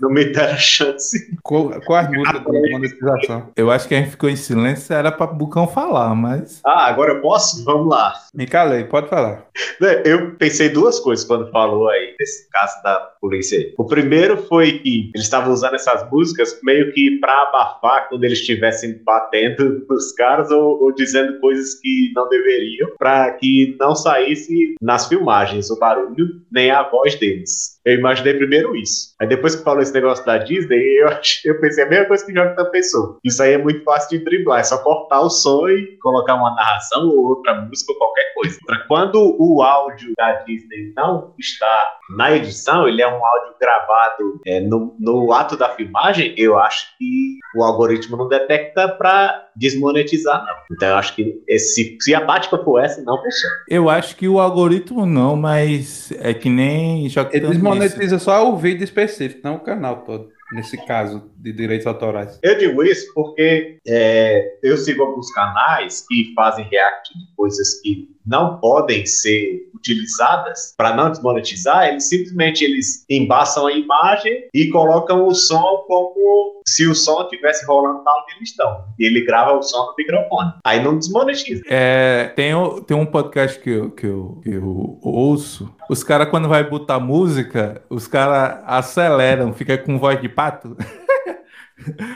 Não 0.01 0.09
me 0.09 0.25
deram 0.25 0.57
chance. 0.57 1.37
Qual, 1.43 1.69
qual 1.81 1.99
as 1.99 2.09
músicas 2.09 2.43
de 2.43 2.71
monetização? 2.71 3.49
Eu 3.55 3.69
acho 3.71 3.87
que 3.87 3.95
a 3.95 3.99
gente 3.99 4.11
ficou 4.11 4.29
em 4.29 4.35
silêncio, 4.35 4.93
era 4.93 5.11
pra 5.11 5.27
Bucão 5.27 5.67
falar, 5.67 6.15
mas. 6.15 6.61
Ah, 6.65 6.87
agora 6.87 7.13
eu 7.13 7.21
posso? 7.21 7.63
Vamos 7.63 7.89
lá. 7.89 8.13
Me 8.33 8.45
calei, 8.45 8.83
pode 8.83 9.09
falar. 9.09 9.45
Né, 9.79 10.01
Eu 10.05 10.35
pensei 10.35 10.69
duas 10.69 10.99
coisas 10.99 11.25
quando 11.25 11.49
falou 11.51 11.89
aí 11.89 12.15
desse 12.17 12.49
caso 12.49 12.81
da 12.83 12.95
polícia. 13.21 13.73
O 13.77 13.85
primeiro 13.85 14.37
foi 14.37 14.79
que 14.79 15.11
eles 15.13 15.25
estavam 15.25 15.51
usando 15.53 15.75
essas 15.75 16.09
músicas 16.11 16.57
meio 16.63 16.91
que 16.93 17.19
pra 17.19 17.43
abafar 17.43 18.07
quando 18.09 18.23
eles 18.23 18.39
estivessem 18.39 19.01
batendo 19.03 19.85
nos 19.89 20.11
caras 20.13 20.51
ou, 20.51 20.81
ou 20.83 20.93
dizendo 20.93 21.39
coisas 21.39 21.75
que 21.75 22.11
não 22.15 22.27
deveriam, 22.29 22.89
pra 22.97 23.31
que 23.31 23.75
não 23.79 23.95
saísse 23.95 24.75
nas 24.81 25.07
filmagens 25.07 25.69
o 25.69 25.79
barulho 25.79 26.27
nem 26.51 26.71
a 26.71 26.83
voz 26.83 27.15
deles. 27.15 27.78
Eu 27.85 27.95
imaginei 27.95 28.33
primeiro 28.33 28.75
isso. 28.75 29.15
Aí 29.19 29.27
depois 29.27 29.55
que 29.55 29.63
falou 29.63 29.81
esse 29.81 29.93
negócio 29.93 30.25
da 30.25 30.37
Disney, 30.37 31.01
eu, 31.01 31.09
eu 31.45 31.59
pensei 31.59 31.83
a 31.83 31.89
mesma 31.89 32.05
coisa 32.05 32.25
que 32.25 32.31
o 32.31 32.35
Jonathan 32.35 32.65
pensou. 32.71 33.19
Isso 33.23 33.41
aí 33.41 33.53
é 33.53 33.57
muito 33.57 33.83
fácil 33.83 34.17
de 34.17 34.25
driblar, 34.25 34.59
é 34.59 34.63
só 34.63 34.77
cortar 34.79 35.21
o 35.21 35.29
som 35.29 35.67
e 35.69 35.97
colocar 36.01 36.35
uma 36.35 36.53
narração 36.55 37.07
ou 37.07 37.25
outra 37.25 37.55
música 37.61 37.93
ou 37.93 37.97
qualquer 37.97 38.33
coisa. 38.33 38.59
Quando 38.87 39.35
o 39.39 39.61
áudio 39.61 40.13
da 40.17 40.33
Disney 40.43 40.93
não 40.95 41.33
está 41.39 41.93
na 42.15 42.35
edição, 42.35 42.87
ele 42.87 43.01
é 43.01 43.07
um 43.07 43.25
áudio 43.25 43.55
gravado 43.59 44.41
é, 44.45 44.59
no, 44.59 44.95
no 44.99 45.31
ato 45.33 45.57
da 45.57 45.69
filmagem, 45.69 46.33
eu 46.37 46.57
acho 46.57 46.97
que 46.97 47.37
o 47.55 47.63
algoritmo 47.63 48.17
não 48.17 48.27
detecta 48.27 48.87
pra 48.87 49.48
desmonetizar, 49.59 50.45
não. 50.45 50.75
Então 50.75 50.89
eu 50.89 50.95
acho 50.95 51.15
que 51.15 51.43
esse, 51.47 51.97
se 51.99 52.15
a 52.15 52.25
tática 52.25 52.57
for 52.63 52.79
essa, 52.79 53.01
não 53.01 53.21
funciona. 53.21 53.55
Eu 53.67 53.89
acho 53.89 54.15
que 54.15 54.27
o 54.27 54.39
algoritmo 54.39 55.05
não, 55.05 55.35
mas 55.35 56.11
é 56.19 56.33
que 56.33 56.49
nem 56.49 57.09
já 57.09 57.27
Ele 57.31 57.47
desmonetiza 57.47 58.17
só 58.17 58.49
o 58.49 58.57
vídeo 58.57 58.83
específico, 58.83 59.41
não 59.43 59.55
o 59.55 59.59
canal 59.59 59.97
todo. 59.97 60.29
Nesse 60.51 60.77
caso 60.85 61.29
de 61.39 61.53
direitos 61.53 61.87
autorais. 61.87 62.39
Eu 62.43 62.57
digo 62.57 62.83
isso 62.83 63.11
porque 63.13 63.77
é, 63.87 64.57
eu 64.61 64.77
sigo 64.77 65.03
alguns 65.03 65.31
canais 65.31 66.05
que 66.07 66.33
fazem 66.35 66.65
react 66.69 67.17
de 67.17 67.35
coisas 67.35 67.79
que 67.81 68.09
não 68.25 68.59
podem 68.59 69.05
ser 69.05 69.69
utilizadas 69.73 70.73
para 70.77 70.95
não 70.95 71.09
desmonetizar. 71.09 71.87
Eles 71.87 72.07
simplesmente 72.07 72.63
eles 72.63 73.05
embaçam 73.09 73.65
a 73.65 73.73
imagem 73.73 74.47
e 74.53 74.67
colocam 74.67 75.25
o 75.25 75.33
som 75.33 75.83
como 75.87 76.61
se 76.67 76.85
o 76.85 76.93
som 76.93 77.23
estivesse 77.23 77.65
rolando 77.65 78.03
lá 78.03 78.11
onde 78.21 78.35
eles 78.35 78.49
estão. 78.49 78.85
E 78.99 79.05
ele 79.05 79.25
grava 79.25 79.53
o 79.53 79.63
som 79.63 79.87
no 79.87 79.95
microfone. 79.97 80.53
Aí 80.63 80.83
não 80.83 80.97
desmonetiza. 80.97 81.63
É, 81.67 82.31
tem, 82.35 82.53
tem 82.85 82.95
um 82.95 83.05
podcast 83.05 83.59
que 83.59 83.69
eu, 83.69 83.89
que 83.91 84.05
eu, 84.05 84.39
que 84.43 84.51
eu 84.51 84.99
ouço. 85.01 85.73
Os 85.89 86.03
caras, 86.03 86.29
quando 86.29 86.47
vai 86.47 86.63
botar 86.63 86.99
música, 86.99 87.81
os 87.89 88.07
caras 88.07 88.61
aceleram, 88.65 89.53
fica 89.53 89.77
com 89.77 89.97
voz 89.97 90.21
de 90.21 90.29
pato. 90.29 90.77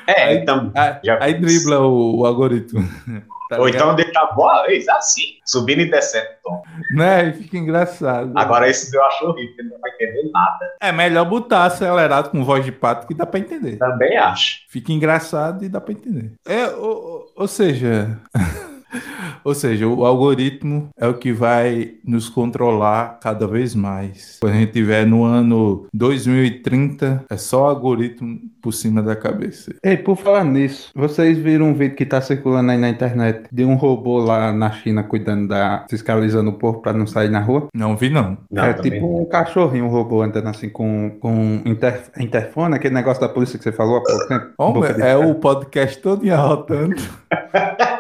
É, 0.08 0.24
Aí- 0.24 0.38
então. 0.38 0.72
Aí, 0.76 0.96
Já 1.04 1.18
aí 1.24 1.34
dribla 1.36 1.80
o, 1.80 2.20
o 2.22 2.26
algoritmo. 2.26 2.82
Tá 3.50 3.60
ou 3.60 3.68
ligado? 3.68 3.84
então 3.84 3.96
deixa 3.96 4.20
a 4.20 4.34
voz 4.34 4.88
assim, 4.88 5.24
subindo 5.46 5.82
e 5.82 5.92
descendo 5.92 6.26
tom. 6.42 6.64
Né? 6.96 7.28
E 7.28 7.34
fica 7.34 7.58
engraçado. 7.58 8.32
Agora 8.36 8.68
esses 8.68 8.92
eu 8.92 9.04
acho 9.04 9.26
horrível, 9.26 9.66
não 9.66 9.80
vai 9.80 9.92
entender 9.92 10.32
nada. 10.32 10.66
É 10.82 10.92
melhor 10.92 11.26
botar 11.26 11.66
acelerado 11.66 12.32
com 12.32 12.44
voz 12.44 12.66
de 12.66 12.72
pato 12.72 13.06
que 13.06 13.14
dá 13.14 13.26
pra 13.28 13.40
entender. 13.40 13.76
Também 13.78 14.18
acho. 14.18 14.62
Fica 14.70 14.92
engraçado 14.92 15.64
e 15.64 15.70
dá 15.70 15.80
pra 15.80 15.92
entender. 15.94 16.32
É, 16.48 16.68
ou, 16.70 17.26
ou 17.36 17.48
seja. 17.48 18.18
Ou 19.44 19.54
seja, 19.54 19.88
o 19.88 20.06
algoritmo 20.06 20.90
é 20.98 21.08
o 21.08 21.14
que 21.14 21.32
vai 21.32 21.94
nos 22.06 22.30
controlar 22.30 23.20
cada 23.22 23.48
vez 23.48 23.76
mais. 23.76 24.38
Quando 24.40 24.54
a 24.54 24.58
gente 24.58 24.70
estiver 24.70 25.06
no 25.06 25.24
ano 25.24 25.88
2030, 25.94 27.26
é 27.30 27.38
só 27.38 27.70
algoritmo 27.70 28.40
por 28.62 28.72
cima 28.72 29.02
da 29.02 29.16
cabeça. 29.16 29.76
Ei, 29.84 29.98
por 29.98 30.16
falar 30.16 30.46
nisso, 30.46 30.92
vocês 30.96 31.38
viram 31.38 31.68
um 31.68 31.74
vídeo 31.74 31.96
que 31.96 32.06
tá 32.06 32.22
circulando 32.22 32.72
aí 32.72 32.78
na 32.78 32.90
internet 32.90 33.44
de 33.52 33.66
um 33.66 33.76
robô 33.76 34.20
lá 34.20 34.54
na 34.54 34.72
China 34.72 35.04
cuidando 35.04 35.50
da. 35.50 35.86
fiscalizando 35.90 36.50
o 36.50 36.54
povo 36.54 36.82
pra 36.82 36.94
não 36.94 37.06
sair 37.06 37.30
na 37.30 37.40
rua? 37.40 37.68
Não 37.74 37.96
vi, 37.96 38.10
não. 38.10 38.38
Não, 38.50 38.64
é 38.64 38.74
tipo 38.74 39.22
um 39.22 39.26
cachorrinho, 39.26 39.86
um 39.86 39.90
robô 39.90 40.22
andando 40.22 40.48
assim 40.48 40.70
com, 40.70 41.18
com 41.20 41.62
inter, 41.66 42.04
interfone, 42.18 42.76
aquele 42.76 42.94
negócio 42.94 43.22
da 43.22 43.30
polícia 43.30 43.58
que 43.58 43.64
você 43.64 43.72
falou 43.72 43.98
há 43.98 44.02
pouco 44.02 44.28
tempo. 44.28 44.94
De 44.94 45.02
é 45.02 45.18
o 45.18 45.36
podcast 45.36 46.02
todo 46.02 46.24
arrotando. 46.32 46.96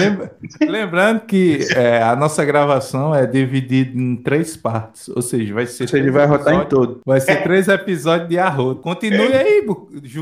Lembra- 0.00 0.30
Lembrando 0.60 1.20
que 1.20 1.58
é, 1.74 2.02
a 2.02 2.14
nossa 2.16 2.44
gravação 2.44 3.14
é 3.14 3.26
dividida 3.26 3.98
em 3.98 4.16
três 4.16 4.56
partes, 4.56 5.08
ou 5.08 5.22
seja, 5.22 5.52
vai 5.54 5.66
ser 5.66 5.84
Ou 5.84 5.88
seja, 5.88 6.02
ele 6.02 6.10
três 6.12 6.14
vai 6.14 6.26
rotar 6.26 6.54
em 6.54 6.60
episódios- 6.60 6.86
todo. 6.88 7.00
Vai 7.06 7.20
ser 7.20 7.42
três 7.42 7.68
episódios 7.68 8.28
de 8.28 8.38
arroto. 8.38 8.80
Continue 8.82 9.32
aí, 9.32 9.64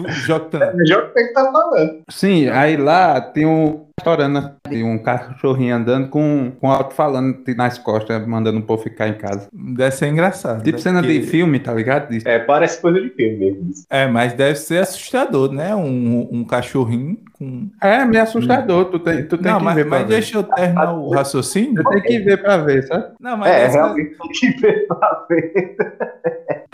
Jotan. 0.09 0.59
É 0.61 0.97
o 0.97 1.13
que 1.13 1.25
tá 1.33 1.51
falando. 1.51 2.01
Sim, 2.09 2.49
aí 2.49 2.77
lá 2.77 3.21
tem 3.21 3.47
um 3.47 3.87
restaurante, 3.99 4.53
tem 4.63 4.83
um 4.83 4.99
cachorrinho 4.99 5.75
andando 5.77 6.09
com, 6.09 6.53
com 6.59 6.71
alto-falante 6.71 7.55
nas 7.55 7.77
costas, 7.79 8.27
mandando 8.27 8.59
o 8.59 8.63
povo 8.63 8.83
ficar 8.83 9.09
em 9.09 9.15
casa. 9.15 9.49
Deve 9.53 9.95
ser 9.95 10.07
engraçado. 10.09 10.63
Tipo 10.63 10.79
né? 10.79 10.83
cena 10.83 11.03
de 11.03 11.23
filme, 11.23 11.61
tá 11.61 11.75
ligado? 11.75 12.09
É, 12.25 12.39
parece 12.39 12.81
coisa 12.81 13.01
de 13.01 13.11
filme 13.11 13.37
mesmo. 13.37 13.71
É, 13.91 14.07
mas 14.07 14.33
deve 14.33 14.57
ser 14.57 14.79
assustador, 14.79 15.53
né? 15.53 15.75
Um, 15.75 16.29
um 16.33 16.45
cachorrinho 16.45 17.19
com. 17.41 17.71
É, 17.83 18.05
meio 18.05 18.23
assustador, 18.23 18.85
tu 18.91 18.99
tem, 18.99 19.27
tu 19.27 19.39
tem 19.39 19.51
Não, 19.51 19.59
que 19.59 19.65
mas, 19.65 19.75
ver 19.75 19.85
mas 19.87 20.03
ver. 20.03 20.09
deixa 20.09 20.37
eu 20.39 20.43
terminar 20.43 20.93
o 20.93 21.09
raciocínio. 21.11 21.83
Tu 21.83 21.91
tem 21.91 22.03
que 22.03 22.19
ver 22.21 22.43
pra 22.43 22.59
ver, 22.59 22.83
sabe? 22.87 23.15
Não, 23.19 23.37
mas 23.39 23.51
É, 23.51 23.71
ser, 23.71 23.79
realmente 23.79 24.17
tem 24.19 24.29
que 24.53 24.61
ver 24.61 24.87
pra 24.87 25.27
ver. 25.29 25.77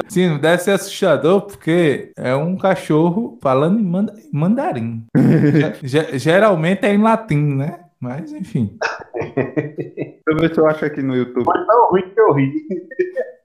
sim, 0.09 0.39
deve 0.39 0.59
ser 0.63 0.73
assustador 0.73 1.43
porque 1.43 2.11
é 2.17 2.35
um 2.35 2.57
cachorro 2.57 3.39
falando 3.41 3.79
em 3.79 3.85
manda- 3.85 4.13
em 4.19 4.37
mandarim. 4.37 5.05
Ge- 5.17 5.75
ge- 5.89 6.19
geralmente 6.19 6.85
é 6.85 6.93
em 6.93 7.01
latim, 7.03 7.57
né? 7.57 7.81
Mas 8.01 8.33
enfim. 8.33 8.77
Deixa 9.37 10.21
eu 10.29 10.37
ver 10.37 10.55
se 10.55 10.61
eu 10.61 10.67
acho 10.67 10.85
aqui 10.85 11.01
no 11.03 11.15
YouTube. 11.15 11.45
Foi 11.45 11.65
tão 11.67 11.89
ruim 11.91 12.03
que 12.13 12.21
eu 12.21 12.33
ri. 12.33 12.53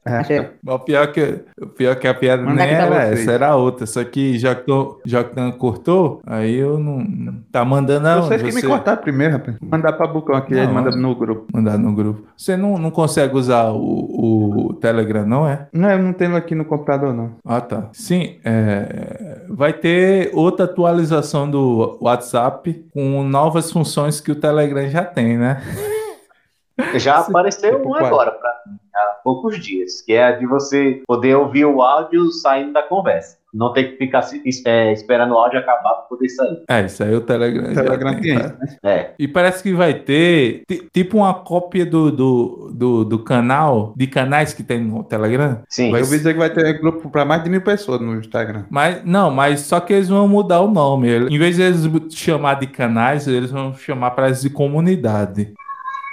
É, 0.04 0.50
O 0.66 0.80
pior 0.80 1.12
que, 1.12 1.42
o 1.62 1.68
pior 1.68 1.96
que 1.96 2.08
a 2.08 2.14
piada 2.14 2.42
Onde 2.44 2.56
nem 2.56 2.66
é 2.66 2.68
que 2.70 2.74
era 2.74 3.04
essa, 3.04 3.32
era 3.32 3.56
outra. 3.56 3.86
Só 3.86 4.04
que 4.04 4.38
já 4.40 4.56
que 4.56 4.72
o 4.72 5.00
Joctan 5.06 5.52
cortou, 5.52 6.22
aí 6.26 6.56
eu 6.56 6.80
não. 6.80 7.06
Tá 7.52 7.64
mandando 7.64 8.08
aonde? 8.08 8.28
Vocês 8.28 8.42
que 8.42 8.48
me 8.48 8.62
Você- 8.62 8.68
cortaram 8.68 9.02
primeiro, 9.02 9.34
rapaz. 9.34 9.58
Mandar 9.62 9.94
pra 9.94 10.08
Bucão 10.08 10.36
aqui, 10.36 10.56
Não, 10.56 10.64
ele 10.64 10.72
manda 10.72 10.90
no 10.92 11.14
grupo. 11.16 11.46
Mandar 11.54 11.78
no 11.78 11.94
grupo. 11.94 12.24
Você 12.36 12.58
não, 12.58 12.78
não 12.80 12.90
consegue 12.90 13.36
usar 13.36 13.70
o, 13.72 14.70
o 14.70 14.74
Telegram, 14.74 15.26
não 15.26 15.48
é? 15.48 15.68
Não, 15.72 15.92
eu 15.92 16.00
não 16.00 16.14
tenho 16.14 16.36
aqui 16.36 16.56
no 16.56 16.66
computador, 16.66 17.14
não. 17.14 17.34
Ah, 17.46 17.62
tá. 17.62 17.90
Sim, 17.94 18.38
é, 18.44 19.42
vai 19.50 19.72
ter 19.74 20.32
outra 20.34 20.66
atualização 20.66 21.50
do 21.50 21.98
WhatsApp 22.02 22.86
com 22.92 23.24
novas 23.24 23.72
funções 23.72 24.20
que 24.20 24.32
o 24.32 24.36
Telegram 24.36 24.88
já 24.90 25.04
tem, 25.04 25.38
né? 25.38 25.62
Já 26.96 27.20
apareceu 27.20 27.76
tipo 27.78 27.90
um 27.90 27.92
qual? 27.94 28.06
agora, 28.06 28.32
pra 28.32 28.50
mim, 28.66 28.78
há 28.96 29.00
poucos 29.24 29.60
dias, 29.64 30.02
que 30.02 30.14
é 30.14 30.24
a 30.26 30.32
de 30.32 30.46
você 30.46 31.02
poder 31.08 31.36
ouvir 31.36 31.66
o 31.66 31.82
áudio 31.82 32.32
saindo 32.32 32.74
da 32.74 32.82
conversa. 32.84 33.40
Não 33.54 33.74
ter 33.74 33.84
que 33.84 33.98
ficar 33.98 34.26
é, 34.66 34.94
esperando 34.94 35.34
o 35.34 35.38
áudio 35.38 35.60
acabar 35.60 35.90
para 35.90 36.04
poder 36.04 36.30
sair. 36.30 36.64
É, 36.70 36.86
isso 36.86 37.04
aí 37.04 37.14
o 37.14 37.20
Telegram, 37.20 37.70
O 37.70 37.74
Telegram 37.74 38.12
tem, 38.14 38.22
tem 38.22 38.40
tá? 38.40 38.46
isso, 38.64 38.78
né? 38.82 38.92
É, 38.96 39.14
E 39.20 39.28
parece 39.28 39.62
que 39.62 39.74
vai 39.74 39.94
ter 39.94 40.62
ti- 40.66 40.88
tipo 40.94 41.18
uma 41.18 41.34
cópia 41.34 41.86
do, 41.86 42.10
do, 42.10 42.72
do, 42.74 43.04
do 43.04 43.20
canal, 43.20 43.94
de 43.98 44.08
canais 44.08 44.54
que 44.54 44.64
tem 44.64 44.80
no 44.80 45.04
Telegram. 45.04 45.60
sim. 45.68 45.92
Vai 45.92 46.00
Eu 46.00 46.06
vi 46.06 46.18
dizer 46.18 46.32
que 46.32 46.40
vai 46.40 46.50
ter 46.50 46.80
grupo 46.80 47.10
pra 47.10 47.26
mais 47.26 47.44
de 47.44 47.50
mil 47.50 47.62
pessoas 47.62 48.00
no 48.00 48.16
Instagram. 48.16 48.64
Mas 48.70 49.04
não, 49.04 49.30
mas 49.30 49.60
só 49.60 49.82
que 49.82 49.92
eles 49.92 50.08
vão 50.08 50.30
mudar 50.30 50.62
o 50.62 50.72
nome. 50.72 51.10
Em 51.30 51.38
vez 51.38 51.58
de 51.58 51.62
eles 51.64 51.86
chamar 52.16 52.54
de 52.54 52.68
canais, 52.68 53.28
eles 53.28 53.52
vão 53.52 53.74
chamar 53.74 54.12
parece 54.12 54.44
de 54.44 54.50
comunidade. 54.50 55.54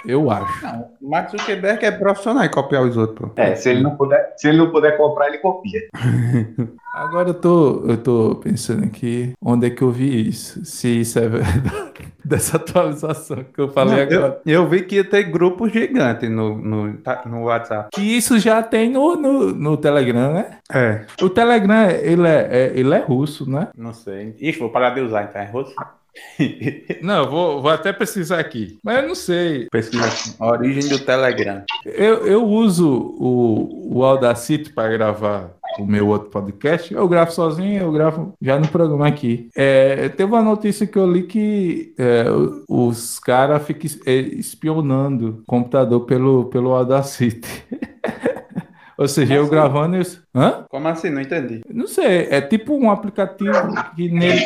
Eu 0.05 0.31
acho. 0.31 0.65
Não, 0.65 0.89
o 1.01 1.09
Mark 1.09 1.29
Zuckerberg 1.31 1.85
é 1.85 1.91
profissional 1.91 2.43
em 2.43 2.49
copiar 2.49 2.83
os 2.83 2.95
outros, 2.95 3.17
pô. 3.29 3.31
É, 3.41 3.55
se 3.55 3.69
ele 3.69 3.81
não 3.81 3.95
puder, 3.95 4.33
se 4.37 4.47
ele 4.47 4.57
não 4.57 4.71
puder 4.71 4.95
comprar, 4.97 5.27
ele 5.27 5.39
copia. 5.39 5.81
Agora 6.93 7.29
eu 7.29 7.33
tô, 7.33 7.83
eu 7.87 7.97
tô 7.97 8.35
pensando 8.43 8.83
aqui 8.85 9.33
onde 9.41 9.67
é 9.67 9.69
que 9.69 9.81
eu 9.81 9.91
vi 9.91 10.27
isso. 10.29 10.63
Se 10.65 11.01
isso 11.01 11.19
é 11.19 11.27
verdade. 11.27 12.09
Dessa 12.23 12.57
atualização 12.57 13.43
que 13.43 13.59
eu 13.59 13.69
falei 13.69 13.95
Não, 13.95 14.01
agora. 14.03 14.41
eu, 14.45 14.61
eu 14.63 14.67
vi 14.67 14.83
que 14.83 14.95
ia 14.97 15.03
ter 15.03 15.23
grupo 15.23 15.67
gigante 15.69 16.27
no, 16.27 16.55
no, 16.57 16.93
tá- 16.97 17.23
no 17.25 17.43
WhatsApp. 17.45 17.89
Que 17.93 18.01
isso 18.01 18.37
já 18.37 18.61
tem 18.61 18.89
no, 18.91 19.15
no, 19.15 19.51
no 19.53 19.77
Telegram, 19.77 20.33
né? 20.33 20.57
É. 20.71 21.05
O 21.21 21.29
Telegram, 21.29 21.89
ele 21.89 22.27
é, 22.27 22.47
é- 22.51 22.71
ele 22.75 22.93
é 22.93 22.99
russo, 22.99 23.49
né? 23.49 23.69
Não 23.75 23.93
sei. 23.93 24.35
Ixi, 24.39 24.59
vou 24.59 24.69
parar 24.69 24.91
de 24.91 25.01
usar, 25.01 25.23
então 25.23 25.41
é 25.41 25.45
russo. 25.45 25.73
Não, 27.01 27.29
vou, 27.29 27.61
vou 27.61 27.71
até 27.71 27.91
pesquisar 27.91 28.39
aqui. 28.39 28.77
Mas 28.83 29.01
eu 29.01 29.07
não 29.07 29.15
sei. 29.15 29.67
Pesquisa 29.69 30.05
aqui. 30.05 30.35
Origem 30.39 30.89
do 30.89 30.99
Telegram. 30.99 31.63
Eu, 31.85 32.25
eu 32.25 32.45
uso 32.45 32.89
o, 32.89 33.97
o 33.97 34.03
Audacity 34.03 34.71
para 34.71 34.89
gravar 34.89 35.51
o 35.77 35.85
meu 35.85 36.07
outro 36.07 36.29
podcast. 36.29 36.93
Eu 36.93 37.07
gravo 37.07 37.31
sozinho, 37.31 37.81
eu 37.81 37.91
gravo 37.91 38.33
já 38.41 38.59
no 38.59 38.67
programa 38.67 39.07
aqui. 39.07 39.49
É, 39.55 40.09
teve 40.09 40.31
uma 40.31 40.41
notícia 40.41 40.87
que 40.87 40.97
eu 40.97 41.11
li 41.11 41.23
que 41.23 41.93
é, 41.97 42.25
os 42.67 43.19
caras 43.19 43.63
ficam 43.65 43.89
é, 44.05 44.13
espionando 44.13 45.29
o 45.29 45.43
computador 45.45 46.01
pelo, 46.01 46.45
pelo 46.45 46.73
Audacity. 46.73 47.47
Ou 48.97 49.07
seja, 49.07 49.35
eu 49.35 49.43
Assim? 49.43 49.51
gravando 49.51 49.95
isso. 49.95 50.21
Hã? 50.35 50.65
Como 50.69 50.85
assim? 50.89 51.09
Não 51.09 51.21
entendi. 51.21 51.61
Não 51.73 51.87
sei, 51.87 52.27
é 52.29 52.41
tipo 52.41 52.75
um 52.75 52.91
aplicativo 52.91 53.53
que 53.95 54.09
nele 54.09 54.43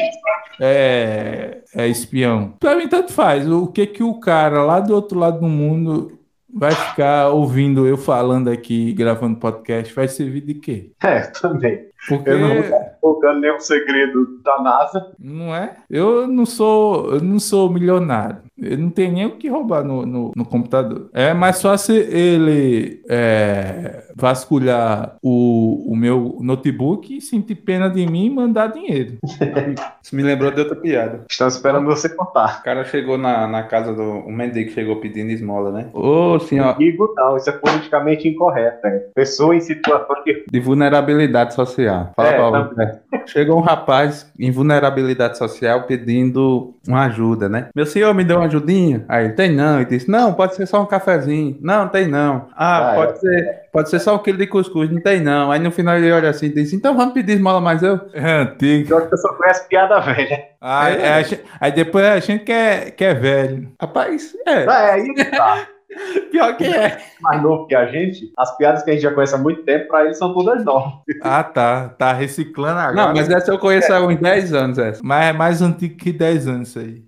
é, 0.59 1.61
é 1.75 1.87
espião. 1.87 2.53
Pra 2.59 2.75
mim, 2.75 2.87
tanto 2.87 3.11
faz. 3.11 3.49
O 3.49 3.67
que 3.67 3.87
que 3.87 4.03
o 4.03 4.19
cara 4.19 4.63
lá 4.63 4.79
do 4.79 4.93
outro 4.93 5.17
lado 5.17 5.39
do 5.39 5.47
mundo 5.47 6.19
vai 6.53 6.71
ficar 6.71 7.29
ouvindo 7.29 7.87
eu 7.87 7.97
falando 7.97 8.49
aqui, 8.49 8.93
gravando 8.93 9.39
podcast? 9.39 9.93
Vai 9.93 10.07
servir 10.07 10.41
de 10.41 10.55
quê? 10.55 10.91
É, 11.01 11.21
também. 11.21 11.92
Porque 12.07 12.29
Eu 12.29 12.39
não 12.39 12.47
vou 12.49 12.57
estar 12.59 12.79
divulgando 12.79 13.39
nenhum 13.39 13.59
segredo 13.59 14.39
da 14.43 14.61
NASA. 14.61 15.11
não 15.19 15.55
é? 15.55 15.75
Eu 15.89 16.27
não 16.27 16.45
sou, 16.45 17.13
eu 17.13 17.21
não 17.21 17.39
sou 17.39 17.69
milionário. 17.71 18.37
Eu 18.61 18.77
não 18.77 18.89
tenho 18.89 19.13
nem 19.13 19.25
o 19.25 19.37
que 19.37 19.49
roubar 19.49 19.83
no, 19.83 20.05
no, 20.05 20.31
no 20.35 20.45
computador. 20.45 21.09
É 21.13 21.33
mais 21.33 21.61
fácil 21.61 21.95
ele 21.95 23.01
é, 23.09 24.03
vasculhar 24.15 25.15
o, 25.23 25.91
o 25.91 25.95
meu 25.95 26.37
notebook 26.39 27.17
e 27.17 27.21
sentir 27.21 27.55
pena 27.55 27.89
de 27.89 28.05
mim 28.05 28.27
e 28.27 28.29
mandar 28.29 28.67
dinheiro. 28.67 29.17
Isso 30.03 30.15
me 30.15 30.23
lembrou 30.23 30.51
de 30.51 30.59
outra 30.61 30.75
piada. 30.75 31.25
Estamos 31.29 31.55
esperando 31.55 31.85
você 31.85 32.09
contar. 32.09 32.59
O 32.59 32.63
cara 32.63 32.83
chegou 32.85 33.17
na, 33.17 33.47
na 33.47 33.63
casa 33.63 33.93
do. 33.93 34.03
Um 34.03 34.31
mendigo 34.31 34.69
chegou 34.71 34.97
pedindo 34.97 35.31
esmola, 35.31 35.71
né? 35.71 35.89
Ô, 35.93 36.39
senhor, 36.39 36.77
Digo 36.77 37.13
não, 37.15 37.37
isso 37.37 37.49
é 37.49 37.53
politicamente 37.53 38.27
incorreto. 38.27 38.79
Né? 38.83 38.99
Pessoa 39.15 39.55
em 39.55 39.61
situação 39.61 40.15
de. 40.25 40.45
de 40.51 40.59
vulnerabilidade 40.59 41.53
social. 41.53 41.92
Fala 42.15 42.29
É, 42.29 42.33
pra 42.37 42.51
tá- 42.51 42.61
você. 42.69 42.99
Chegou 43.27 43.57
um 43.57 43.61
rapaz 43.61 44.31
em 44.39 44.51
vulnerabilidade 44.51 45.37
social 45.37 45.83
pedindo 45.83 46.73
uma 46.87 47.05
ajuda, 47.05 47.47
né? 47.47 47.69
Meu 47.75 47.85
senhor, 47.85 48.13
me 48.13 48.23
deu 48.23 48.37
uma 48.37 48.45
ajudinha? 48.47 49.05
Aí 49.07 49.25
ele, 49.25 49.33
tem 49.33 49.51
não. 49.53 49.77
Ele 49.77 49.85
disse, 49.85 50.09
não, 50.11 50.33
pode 50.33 50.55
ser 50.55 50.65
só 50.65 50.81
um 50.81 50.85
cafezinho. 50.85 51.57
Não, 51.61 51.87
tem 51.87 52.07
não. 52.07 52.47
Ah, 52.55 52.91
Ah, 52.91 52.95
pode, 52.95 53.19
ser, 53.19 53.61
pode 53.71 53.89
ser 53.89 53.99
só 53.99 54.15
um 54.15 54.19
quilo 54.19 54.37
de 54.37 54.47
cuscuz. 54.47 54.89
Não 54.91 54.99
tem 55.01 55.21
não. 55.21 55.51
Aí 55.51 55.59
no 55.59 55.71
final 55.71 55.95
ele 55.97 56.11
olha 56.11 56.29
assim 56.29 56.47
e 56.47 56.53
diz, 56.53 56.73
então 56.73 56.95
vamos 56.97 57.13
pedir 57.13 57.33
esmola 57.33 57.61
mais 57.61 57.81
eu? 57.81 57.99
É 58.13 58.31
antigo. 58.41 58.87
Pior 58.87 59.07
que 59.07 59.13
eu 59.13 59.17
só 59.17 59.33
conheço 59.33 59.67
piada 59.69 59.99
velha. 60.01 60.43
Aí, 60.59 61.01
É. 61.01 61.23
gente- 61.23 61.43
aí 61.59 61.71
depois 61.71 62.05
a 62.05 62.19
gente 62.19 62.43
quer, 62.43 62.91
quer 62.91 63.13
velho. 63.19 63.69
Rapaz, 63.79 64.33
é, 64.47 64.65
Ah, 64.67 64.81
é 64.83 64.91
aí 64.93 65.13
tá. 65.31 65.67
pior 66.31 66.55
que 66.57 66.65
é. 66.65 66.97
Mais 67.21 67.41
novo 67.41 67.67
que 67.67 67.75
a 67.75 67.85
gente, 67.85 68.31
as 68.37 68.55
piadas 68.57 68.83
que 68.83 68.91
a 68.91 68.93
gente 68.93 69.03
já 69.03 69.11
conhece 69.11 69.35
há 69.35 69.37
muito 69.37 69.63
tempo, 69.63 69.87
pra 69.87 70.05
eles 70.05 70.17
são 70.17 70.33
todas 70.33 70.63
novas. 70.63 70.93
Ah, 71.21 71.43
tá. 71.43 71.89
Tá 71.97 72.13
reciclando 72.13 72.79
agora. 72.79 73.07
Não, 73.07 73.13
mas 73.13 73.29
essa 73.29 73.51
eu 73.51 73.59
conheço 73.59 73.93
há 73.93 74.05
uns 74.05 74.19
10 74.19 74.53
anos, 74.53 74.77
essa. 74.77 75.01
Mas 75.03 75.25
é 75.25 75.33
mais 75.33 75.61
antigo 75.61 75.95
que 75.95 76.11
10 76.11 76.47
anos 76.47 76.69
isso 76.69 76.79
aí. 76.79 77.03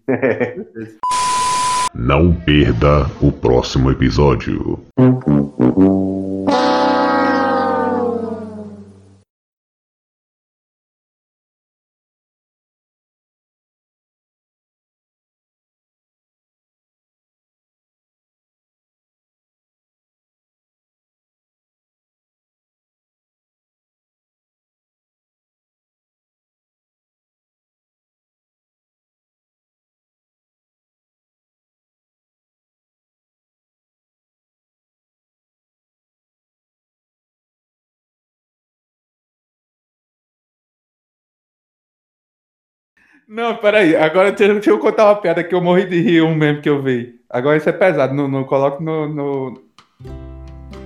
Não 1.94 2.34
perda 2.34 3.06
o 3.22 3.32
próximo 3.32 3.90
episódio. 3.90 4.80
Não, 43.28 43.56
peraí. 43.56 43.96
Agora 43.96 44.32
deixa, 44.32 44.70
eu 44.70 44.80
contar 44.80 45.06
uma 45.06 45.16
piada 45.16 45.44
que 45.44 45.54
eu 45.54 45.62
morri 45.62 45.86
de 45.86 46.00
rir, 46.00 46.22
um 46.22 46.36
meme 46.36 46.62
que 46.62 46.70
eu 46.70 46.82
vi. 46.82 47.16
Agora 47.30 47.58
isso 47.58 47.68
é 47.68 47.72
pesado, 47.72 48.14
não, 48.14 48.28
não 48.28 48.44
coloque 48.44 48.84
no, 48.84 49.08
no, 49.08 49.62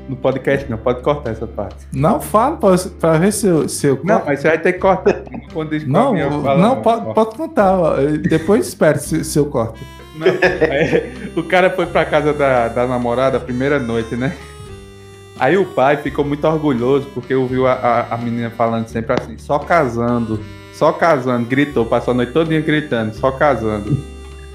no 0.07 0.15
podcast, 0.15 0.69
não. 0.69 0.77
Pode 0.77 1.01
cortar 1.01 1.31
essa 1.31 1.45
parte. 1.45 1.85
Não 1.91 2.21
fala 2.21 2.55
pra, 2.55 2.75
pra 2.99 3.17
ver 3.17 3.33
se 3.33 3.47
eu. 3.47 3.67
Se 3.67 3.87
eu 3.87 3.99
Não, 4.03 4.23
mas 4.25 4.39
você 4.39 4.47
vai 4.47 4.57
ter 4.57 4.73
que 4.73 4.79
cortar. 4.79 5.23
Quando 5.53 5.77
não, 5.85 6.13
não, 6.13 6.41
falo, 6.41 6.81
pode, 6.81 7.13
pode 7.13 7.35
contar. 7.35 7.77
ó. 7.77 7.95
Depois 8.29 8.67
espera 8.67 8.97
se, 8.97 9.23
se 9.25 9.37
eu 9.37 9.45
corto. 9.47 9.79
Não, 10.15 10.27
aí, 10.27 11.31
o 11.35 11.43
cara 11.43 11.69
foi 11.69 11.85
pra 11.85 12.05
casa 12.05 12.33
da, 12.33 12.69
da 12.69 12.87
namorada 12.87 13.37
a 13.37 13.39
primeira 13.39 13.79
noite, 13.79 14.15
né? 14.15 14.35
Aí 15.37 15.57
o 15.57 15.65
pai 15.65 15.97
ficou 15.97 16.25
muito 16.25 16.45
orgulhoso 16.45 17.07
porque 17.13 17.33
ouviu 17.33 17.65
a, 17.65 17.73
a, 17.73 18.15
a 18.15 18.17
menina 18.17 18.49
falando 18.49 18.87
sempre 18.87 19.15
assim, 19.17 19.37
só 19.37 19.57
casando, 19.57 20.39
só 20.79 20.93
casando, 20.93 21.45
gritou, 21.45 21.85
passou 21.85 22.13
a 22.13 22.15
noite 22.15 22.31
todinha 22.31 22.61
gritando, 22.61 23.13
só 23.13 23.31
casando. 23.31 23.97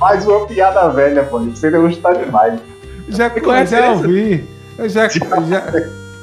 Mais 0.01 0.27
uma 0.27 0.47
piada 0.47 0.89
velha, 0.89 1.23
pô. 1.23 1.39
Você 1.41 1.69
não 1.69 1.87
está 1.87 2.15
demais. 2.15 2.59
Já, 3.11 3.27
eu 3.27 3.43
conhece 3.43 3.77
já 3.77 3.91
ouvi. 3.91 4.43
Eu 4.79 4.89
já, 4.89 5.07
já- 5.07 5.21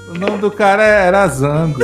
o 0.10 0.18
nome 0.18 0.40
do 0.40 0.50
cara 0.50 0.82
era 0.84 1.28
Zando. 1.28 1.78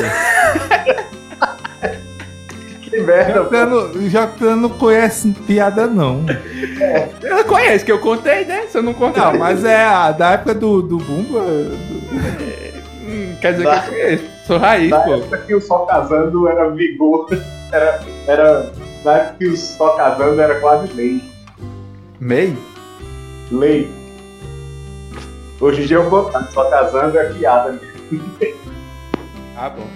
Que 2.81 2.99
merda, 3.01 3.43
pô. 3.43 3.55
Joctano, 3.55 4.09
Joctano 4.09 4.55
não 4.63 4.69
conhece 4.69 5.31
piada, 5.45 5.85
não. 5.85 6.25
Ela 7.23 7.43
conhece, 7.43 7.85
que 7.85 7.91
eu 7.91 7.99
contei, 7.99 8.45
né? 8.45 8.63
Se 8.67 8.79
eu 8.79 8.81
não 8.81 8.95
contei. 8.95 9.21
Não, 9.21 9.37
mas 9.37 9.63
é 9.63 9.83
a, 9.83 10.11
da 10.11 10.31
época 10.31 10.55
do, 10.55 10.81
do 10.81 10.97
Bumba. 10.97 11.41
do- 11.41 11.97
Hum, 13.09 13.35
quer 13.39 13.53
dizer 13.53 13.63
que 13.69 13.75
eu 13.75 13.81
conheço. 13.93 14.23
Sou 14.47 14.57
raiz, 14.57 14.89
Na 14.89 14.99
pô. 15.01 15.13
época 15.15 15.37
que 15.37 15.53
o 15.55 15.61
Só 15.61 15.79
Casando 15.85 16.47
era 16.47 16.69
vigor. 16.71 17.27
Era. 17.71 17.99
era 18.27 18.71
na 19.03 19.13
época 19.13 19.35
que 19.39 19.47
o 19.47 19.57
Só 19.57 19.95
Casando 19.95 20.41
era 20.41 20.59
quase 20.59 20.93
lei. 20.93 21.21
Meio? 22.19 22.57
Lei. 23.51 23.89
Hoje 25.59 25.83
em 25.83 25.85
dia 25.85 25.97
eu 25.97 26.09
vou 26.09 26.31
Só 26.51 26.69
Casando 26.69 27.17
é 27.17 27.33
piada 27.33 27.71
mesmo. 27.71 28.57
Ah, 29.55 29.69
bom. 29.69 29.87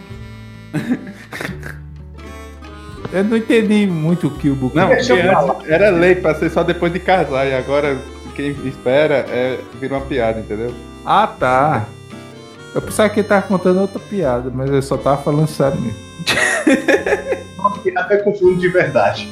Eu 3.11 3.25
não 3.25 3.35
entendi 3.35 3.85
muito 3.87 4.27
o 4.27 4.31
que 4.31 4.49
o 4.49 4.55
Buco 4.55 4.75
Não, 4.75 4.89
era 5.67 5.89
lei 5.89 6.15
pra 6.15 6.33
ser 6.33 6.49
só 6.49 6.63
depois 6.63 6.93
de 6.93 6.99
casar, 6.99 7.45
e 7.45 7.53
agora 7.53 7.99
quem 8.35 8.51
espera 8.65 9.25
é, 9.29 9.59
vira 9.79 9.95
uma 9.95 10.05
piada, 10.05 10.39
entendeu? 10.39 10.73
Ah, 11.05 11.27
tá. 11.27 11.87
Eu 12.73 12.81
pensava 12.81 13.09
que 13.09 13.19
ele 13.19 13.27
tava 13.27 13.41
contando 13.41 13.81
outra 13.81 13.99
piada, 13.99 14.49
mas 14.53 14.71
eu 14.71 14.81
só 14.81 14.95
tava 14.95 15.21
falando 15.21 15.47
sério 15.47 15.77
mesmo. 15.81 15.99
Uma 17.61 17.71
piada 17.71 18.17
com 18.23 18.33
fundo 18.35 18.57
de 18.59 18.67
verdade. 18.67 19.31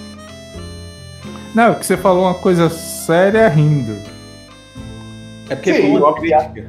Não, 1.54 1.72
é 1.72 1.76
que 1.76 1.86
você 1.86 1.98
falou 1.98 2.24
uma 2.24 2.36
coisa 2.36 2.70
séria 2.70 3.48
rindo. 3.50 3.96
É 5.50 5.56
porque 5.56 5.74
Sim, 5.74 5.82
foi 5.94 6.02
uma 6.02 6.14
piada. 6.14 6.64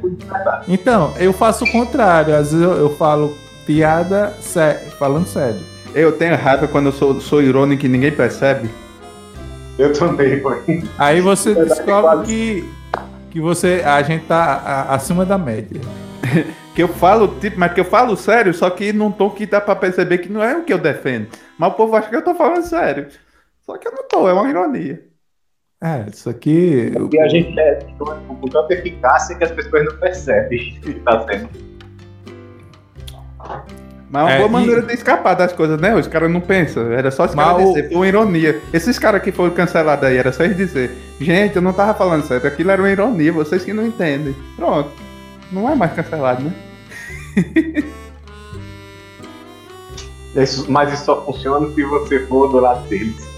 Então, 0.66 1.12
eu 1.18 1.32
faço 1.34 1.64
o 1.64 1.70
contrário. 1.70 2.34
Às 2.34 2.50
vezes 2.50 2.64
eu, 2.64 2.72
eu 2.72 2.96
falo 2.96 3.36
piada 3.66 4.32
sé- 4.40 4.88
falando 4.98 5.26
sério. 5.26 5.60
Eu 5.94 6.12
tenho 6.12 6.34
raiva 6.36 6.66
quando 6.66 6.86
eu 6.86 6.92
sou, 6.92 7.20
sou 7.20 7.42
irônico 7.42 7.84
e 7.84 7.88
ninguém 7.88 8.10
percebe. 8.10 8.70
Eu 9.78 9.92
também, 9.92 10.40
pô. 10.40 10.54
Aí 10.98 11.20
você 11.20 11.54
descobre 11.54 12.26
que, 12.26 12.70
que 13.32 13.40
você, 13.40 13.82
a 13.84 14.00
gente 14.02 14.24
tá 14.24 14.62
a- 14.64 14.94
acima 14.94 15.26
da 15.26 15.36
média. 15.36 15.80
Que 16.80 16.84
eu 16.84 16.88
falo, 16.88 17.28
tipo, 17.38 17.58
mas 17.60 17.74
que 17.74 17.80
eu 17.80 17.84
falo 17.84 18.16
sério, 18.16 18.54
só 18.54 18.70
que 18.70 18.90
num 18.90 19.12
tom 19.12 19.28
que 19.28 19.44
dá 19.44 19.60
pra 19.60 19.76
perceber 19.76 20.16
que 20.16 20.32
não 20.32 20.42
é 20.42 20.56
o 20.56 20.62
que 20.64 20.72
eu 20.72 20.78
defendo. 20.78 21.26
Mas 21.58 21.70
o 21.72 21.74
povo 21.74 21.94
acha 21.94 22.08
que 22.08 22.16
eu 22.16 22.22
tô 22.24 22.34
falando 22.34 22.62
sério. 22.62 23.06
Só 23.66 23.76
que 23.76 23.86
eu 23.86 23.92
não 23.92 24.08
tô, 24.08 24.26
é 24.26 24.32
uma 24.32 24.48
ironia. 24.48 25.02
É, 25.82 26.06
isso 26.10 26.30
aqui. 26.30 26.90
E 27.12 27.20
a 27.20 27.28
gente 27.28 27.58
é 27.60 27.80
com 27.98 28.48
tanta 28.48 28.72
eficácia 28.72 29.36
que 29.36 29.44
as 29.44 29.50
pessoas 29.50 29.84
não 29.84 29.96
percebem 29.98 30.78
o 30.78 30.80
que 30.80 30.94
tá 31.00 31.26
sendo. 31.30 31.48
Mas 34.10 34.22
é 34.22 34.24
uma 34.24 34.30
É, 34.32 34.36
boa 34.38 34.48
e- 34.48 34.52
maneira 34.52 34.80
de 34.82 34.94
escapar 34.94 35.34
das 35.34 35.52
coisas, 35.52 35.78
né? 35.78 35.94
Os 35.94 36.06
caras 36.06 36.30
não 36.30 36.40
pensam. 36.40 36.90
Era 36.92 37.10
só 37.10 37.26
os 37.26 37.34
caras 37.34 37.62
o- 37.62 37.74
dizer, 37.74 37.88
foi 37.88 37.96
uma 37.96 38.08
ironia. 38.08 38.58
Esses 38.72 38.98
caras 38.98 39.22
que 39.22 39.30
foram 39.32 39.52
cancelados 39.52 40.02
aí, 40.04 40.16
era 40.16 40.32
só 40.32 40.44
eles 40.44 40.56
dizer, 40.56 40.90
gente, 41.20 41.56
eu 41.56 41.62
não 41.62 41.74
tava 41.74 41.92
falando 41.92 42.22
sério, 42.24 42.46
aquilo 42.48 42.70
era 42.70 42.80
uma 42.80 42.90
ironia, 42.90 43.30
vocês 43.32 43.62
que 43.64 43.72
não 43.74 43.86
entendem. 43.86 44.34
Pronto. 44.56 44.90
Não 45.52 45.68
é 45.70 45.74
mais 45.74 45.92
cancelado, 45.92 46.42
né? 46.42 46.52
Isso- 50.36 50.70
mas 50.70 50.92
isso 50.92 51.04
só 51.06 51.22
funciona 51.24 51.68
se 51.74 51.82
você 51.82 52.20
for 52.26 52.48
do 52.48 52.60
lado 52.60 52.86
deles. 52.88 53.28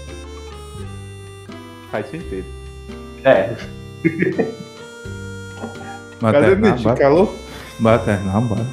Faz 1.91 2.07
sentido. 2.09 2.45
É. 3.23 3.55
Cadê 6.19 6.55
Calou? 6.97 7.35
baternar, 7.79 8.41
bora. 8.41 8.65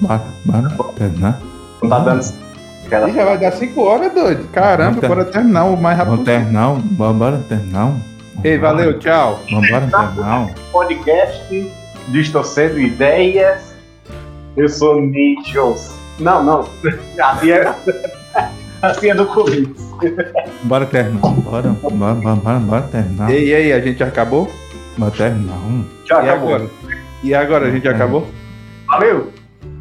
Bora, 0.00 0.22
bora, 0.44 0.68
baternar. 0.70 1.40
Não 1.82 1.88
tá 1.90 1.98
dando. 2.00 2.24
Aquela... 2.86 3.08
Ih, 3.08 3.14
já 3.14 3.24
vai 3.24 3.38
dar 3.38 3.52
5 3.52 3.80
horas, 3.82 4.14
doido. 4.14 4.48
Caramba, 4.52 4.92
Muita- 4.92 5.08
bora 5.08 5.24
terminar 5.24 5.64
o 5.64 5.76
mais 5.76 5.98
rápido 5.98 6.12
Vamos 6.18 6.24
possível. 6.24 6.44
terminar? 6.44 7.10
Embora 7.10 7.38
terminar? 7.48 7.96
Ei, 8.44 8.58
valeu, 8.58 8.98
tchau. 8.98 9.40
Vamos 9.50 9.66
embora 9.68 9.86
terminar? 9.88 10.54
podcast 10.70 11.72
Distorcendo 12.08 12.78
Ideias. 12.78 13.74
Eu 14.56 14.68
sou 14.68 15.00
Nietzsche. 15.00 15.54
Não, 16.18 16.42
não. 16.42 16.68
Assim 17.20 17.50
é, 17.50 17.74
assim 18.82 19.10
é 19.10 19.14
do 19.14 19.26
Corinthians. 19.26 19.86
Bora 20.62 20.86
terminar. 20.86 21.20
Bora, 21.20 21.68
bora, 21.70 22.14
bora, 22.14 22.36
bora, 22.36 22.58
bora 22.60 22.82
terminar. 22.82 23.30
E 23.30 23.54
aí, 23.54 23.72
a 23.72 23.80
gente 23.80 24.02
acabou? 24.02 24.50
Bora 24.96 25.10
terminar. 25.10 25.58
Tchau, 26.04 26.24
E 26.24 26.28
acabou. 26.28 26.54
agora? 26.54 26.70
E 27.22 27.34
agora, 27.34 27.66
a 27.66 27.70
gente 27.70 27.88
acabou? 27.88 28.26
Valeu. 28.86 29.32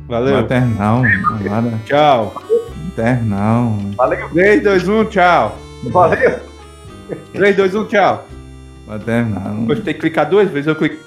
Bora 0.08 0.26
Valeu. 0.26 0.48
terminar. 0.48 1.02
Bora 1.02 1.74
Tchau. 1.86 2.34
terminar. 2.96 3.68
Valeu. 3.96 4.30
3, 4.30 4.64
2, 4.64 4.88
1, 4.90 5.06
tchau. 5.06 5.58
Valeu. 5.86 6.40
3, 7.34 7.56
2, 7.56 7.76
1, 7.76 7.86
tchau. 7.86 8.26
Bora 8.86 9.00
terminar. 9.00 9.54
Tem 9.84 9.94
que 9.94 10.00
clicar 10.02 10.30
duas 10.30 10.50
vezes, 10.50 10.68
eu 10.68 10.76
clico. 10.76 11.05